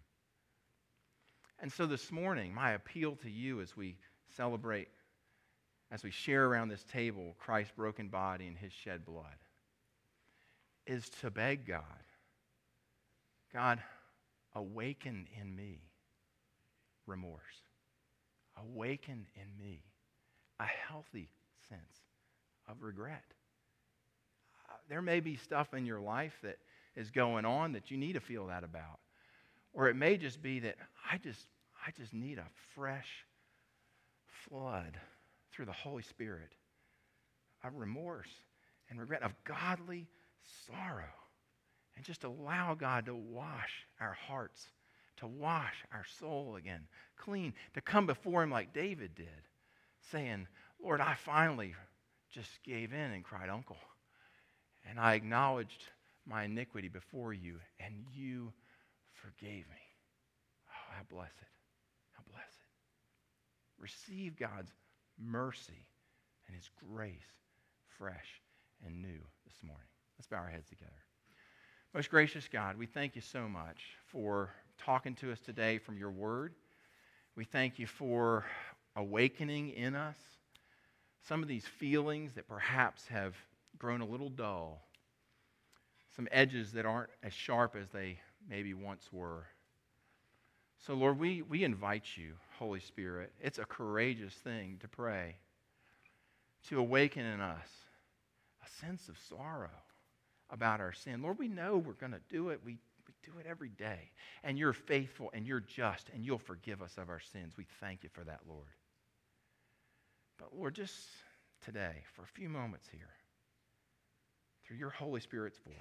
And 1.61 1.71
so 1.71 1.85
this 1.85 2.11
morning, 2.11 2.53
my 2.53 2.71
appeal 2.71 3.15
to 3.17 3.29
you 3.29 3.59
as 3.61 3.75
we 3.75 3.97
celebrate, 4.35 4.87
as 5.91 6.03
we 6.03 6.11
share 6.11 6.45
around 6.45 6.69
this 6.69 6.83
table 6.83 7.35
Christ's 7.37 7.73
broken 7.75 8.07
body 8.07 8.47
and 8.47 8.57
His 8.57 8.71
shed 8.71 9.05
blood, 9.05 9.25
is 10.87 11.09
to 11.21 11.29
beg 11.29 11.67
God, 11.67 11.83
God, 13.53 13.79
awaken 14.55 15.27
in 15.39 15.55
me 15.55 15.81
remorse. 17.05 17.41
Awaken 18.57 19.25
in 19.35 19.63
me 19.63 19.83
a 20.59 20.65
healthy 20.65 21.29
sense 21.69 21.81
of 22.67 22.81
regret. 22.81 23.23
Uh, 24.69 24.73
there 24.89 25.01
may 25.01 25.19
be 25.19 25.35
stuff 25.35 25.73
in 25.73 25.85
your 25.85 25.99
life 25.99 26.37
that 26.43 26.57
is 26.95 27.09
going 27.09 27.45
on 27.45 27.73
that 27.73 27.91
you 27.91 27.97
need 27.97 28.13
to 28.13 28.19
feel 28.19 28.47
that 28.47 28.63
about. 28.63 28.99
Or 29.73 29.89
it 29.89 29.95
may 29.95 30.17
just 30.17 30.41
be 30.41 30.59
that 30.61 30.75
I 31.11 31.17
just, 31.17 31.47
I 31.85 31.91
just 31.91 32.13
need 32.13 32.37
a 32.37 32.47
fresh 32.75 33.25
flood 34.49 34.99
through 35.51 35.65
the 35.65 35.71
Holy 35.71 36.03
Spirit 36.03 36.51
of 37.63 37.75
remorse 37.75 38.29
and 38.89 38.99
regret, 38.99 39.23
of 39.23 39.33
godly 39.43 40.07
sorrow. 40.67 41.03
And 41.95 42.05
just 42.05 42.23
allow 42.23 42.75
God 42.75 43.07
to 43.07 43.15
wash 43.15 43.85
our 43.99 44.13
hearts, 44.13 44.65
to 45.17 45.27
wash 45.27 45.75
our 45.91 46.05
soul 46.19 46.55
again 46.55 46.87
clean, 47.17 47.53
to 47.73 47.81
come 47.81 48.05
before 48.05 48.41
Him 48.41 48.51
like 48.51 48.73
David 48.73 49.15
did, 49.15 49.27
saying, 50.11 50.47
Lord, 50.81 51.01
I 51.01 51.15
finally 51.15 51.75
just 52.31 52.49
gave 52.63 52.93
in 52.93 53.11
and 53.11 53.23
cried, 53.23 53.49
Uncle. 53.49 53.77
And 54.89 54.99
I 54.99 55.15
acknowledged 55.15 55.83
my 56.25 56.43
iniquity 56.43 56.87
before 56.87 57.33
you, 57.33 57.55
and 57.79 58.05
you 58.13 58.53
forgave 59.21 59.67
me. 59.67 59.83
Oh, 60.67 60.93
how 60.97 61.03
blessed. 61.09 61.33
How 62.13 62.23
blessed. 62.31 62.63
Receive 63.77 64.37
God's 64.37 64.71
mercy 65.17 65.85
and 66.47 66.55
His 66.55 66.69
grace 66.93 67.13
fresh 67.97 68.41
and 68.85 69.01
new 69.01 69.19
this 69.45 69.63
morning. 69.63 69.87
Let's 70.17 70.27
bow 70.27 70.37
our 70.37 70.49
heads 70.49 70.69
together. 70.69 70.91
Most 71.93 72.09
gracious 72.09 72.47
God, 72.51 72.77
we 72.77 72.85
thank 72.85 73.15
you 73.15 73.21
so 73.21 73.47
much 73.47 73.77
for 74.11 74.51
talking 74.77 75.15
to 75.15 75.31
us 75.31 75.39
today 75.39 75.79
from 75.79 75.97
your 75.97 76.11
word. 76.11 76.53
We 77.35 77.45
thank 77.45 77.79
you 77.79 77.87
for 77.87 78.45
awakening 78.95 79.71
in 79.71 79.95
us 79.95 80.17
some 81.27 81.41
of 81.41 81.47
these 81.47 81.65
feelings 81.65 82.33
that 82.33 82.47
perhaps 82.47 83.07
have 83.07 83.35
grown 83.77 84.01
a 84.01 84.05
little 84.05 84.29
dull, 84.29 84.81
some 86.15 86.27
edges 86.31 86.71
that 86.73 86.85
aren't 86.85 87.09
as 87.23 87.33
sharp 87.33 87.75
as 87.75 87.89
they 87.89 88.19
maybe 88.47 88.73
once 88.73 89.07
were. 89.11 89.45
So, 90.85 90.93
Lord, 90.93 91.19
we, 91.19 91.41
we 91.41 91.63
invite 91.63 92.05
you, 92.15 92.33
Holy 92.57 92.79
Spirit. 92.79 93.33
It's 93.41 93.59
a 93.59 93.65
courageous 93.65 94.33
thing 94.33 94.77
to 94.81 94.87
pray, 94.87 95.35
to 96.69 96.79
awaken 96.79 97.25
in 97.25 97.41
us 97.41 97.67
a 98.65 98.85
sense 98.85 99.09
of 99.09 99.17
sorrow 99.29 99.69
about 100.49 100.79
our 100.79 100.93
sin. 100.93 101.21
Lord, 101.21 101.37
we 101.37 101.47
know 101.47 101.77
we're 101.77 101.93
going 101.93 102.13
to 102.13 102.21
do 102.29 102.49
it. 102.49 102.61
We, 102.65 102.77
we 103.07 103.13
do 103.23 103.37
it 103.39 103.45
every 103.47 103.69
day. 103.69 104.11
And 104.43 104.57
you're 104.57 104.73
faithful 104.73 105.31
and 105.33 105.45
you're 105.45 105.59
just 105.59 106.09
and 106.13 106.25
you'll 106.25 106.37
forgive 106.37 106.81
us 106.81 106.97
of 106.97 107.09
our 107.09 107.19
sins. 107.19 107.53
We 107.57 107.65
thank 107.79 108.03
you 108.03 108.09
for 108.13 108.23
that, 108.23 108.39
Lord. 108.47 108.67
But 110.37 110.57
Lord, 110.57 110.75
just 110.75 110.95
today, 111.65 112.03
for 112.13 112.23
a 112.23 112.27
few 112.27 112.49
moments 112.49 112.87
here, 112.89 113.09
through 114.65 114.77
your 114.77 114.91
Holy 114.91 115.19
Spirit's 115.19 115.57
voice, 115.59 115.75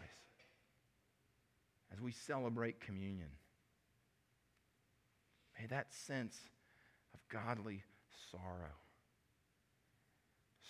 as 1.92 2.00
we 2.00 2.12
celebrate 2.12 2.80
communion, 2.80 3.30
may 5.58 5.66
that 5.66 5.92
sense 5.92 6.36
of 7.14 7.20
godly 7.28 7.82
sorrow 8.30 8.74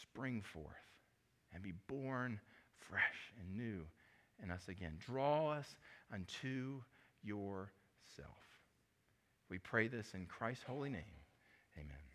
spring 0.01 0.43
forth 0.43 0.67
and 1.53 1.63
be 1.63 1.73
born 1.87 2.41
fresh 2.89 3.33
and 3.41 3.57
new 3.57 3.85
in 4.43 4.51
us 4.51 4.69
again. 4.69 4.95
Draw 5.05 5.51
us 5.53 5.77
unto 6.13 6.81
yourself. 7.23 7.69
We 9.51 9.59
pray 9.59 9.89
this 9.89 10.15
in 10.15 10.27
Christ's 10.27 10.65
holy 10.65 10.91
name. 10.91 11.03
Amen. 11.77 12.08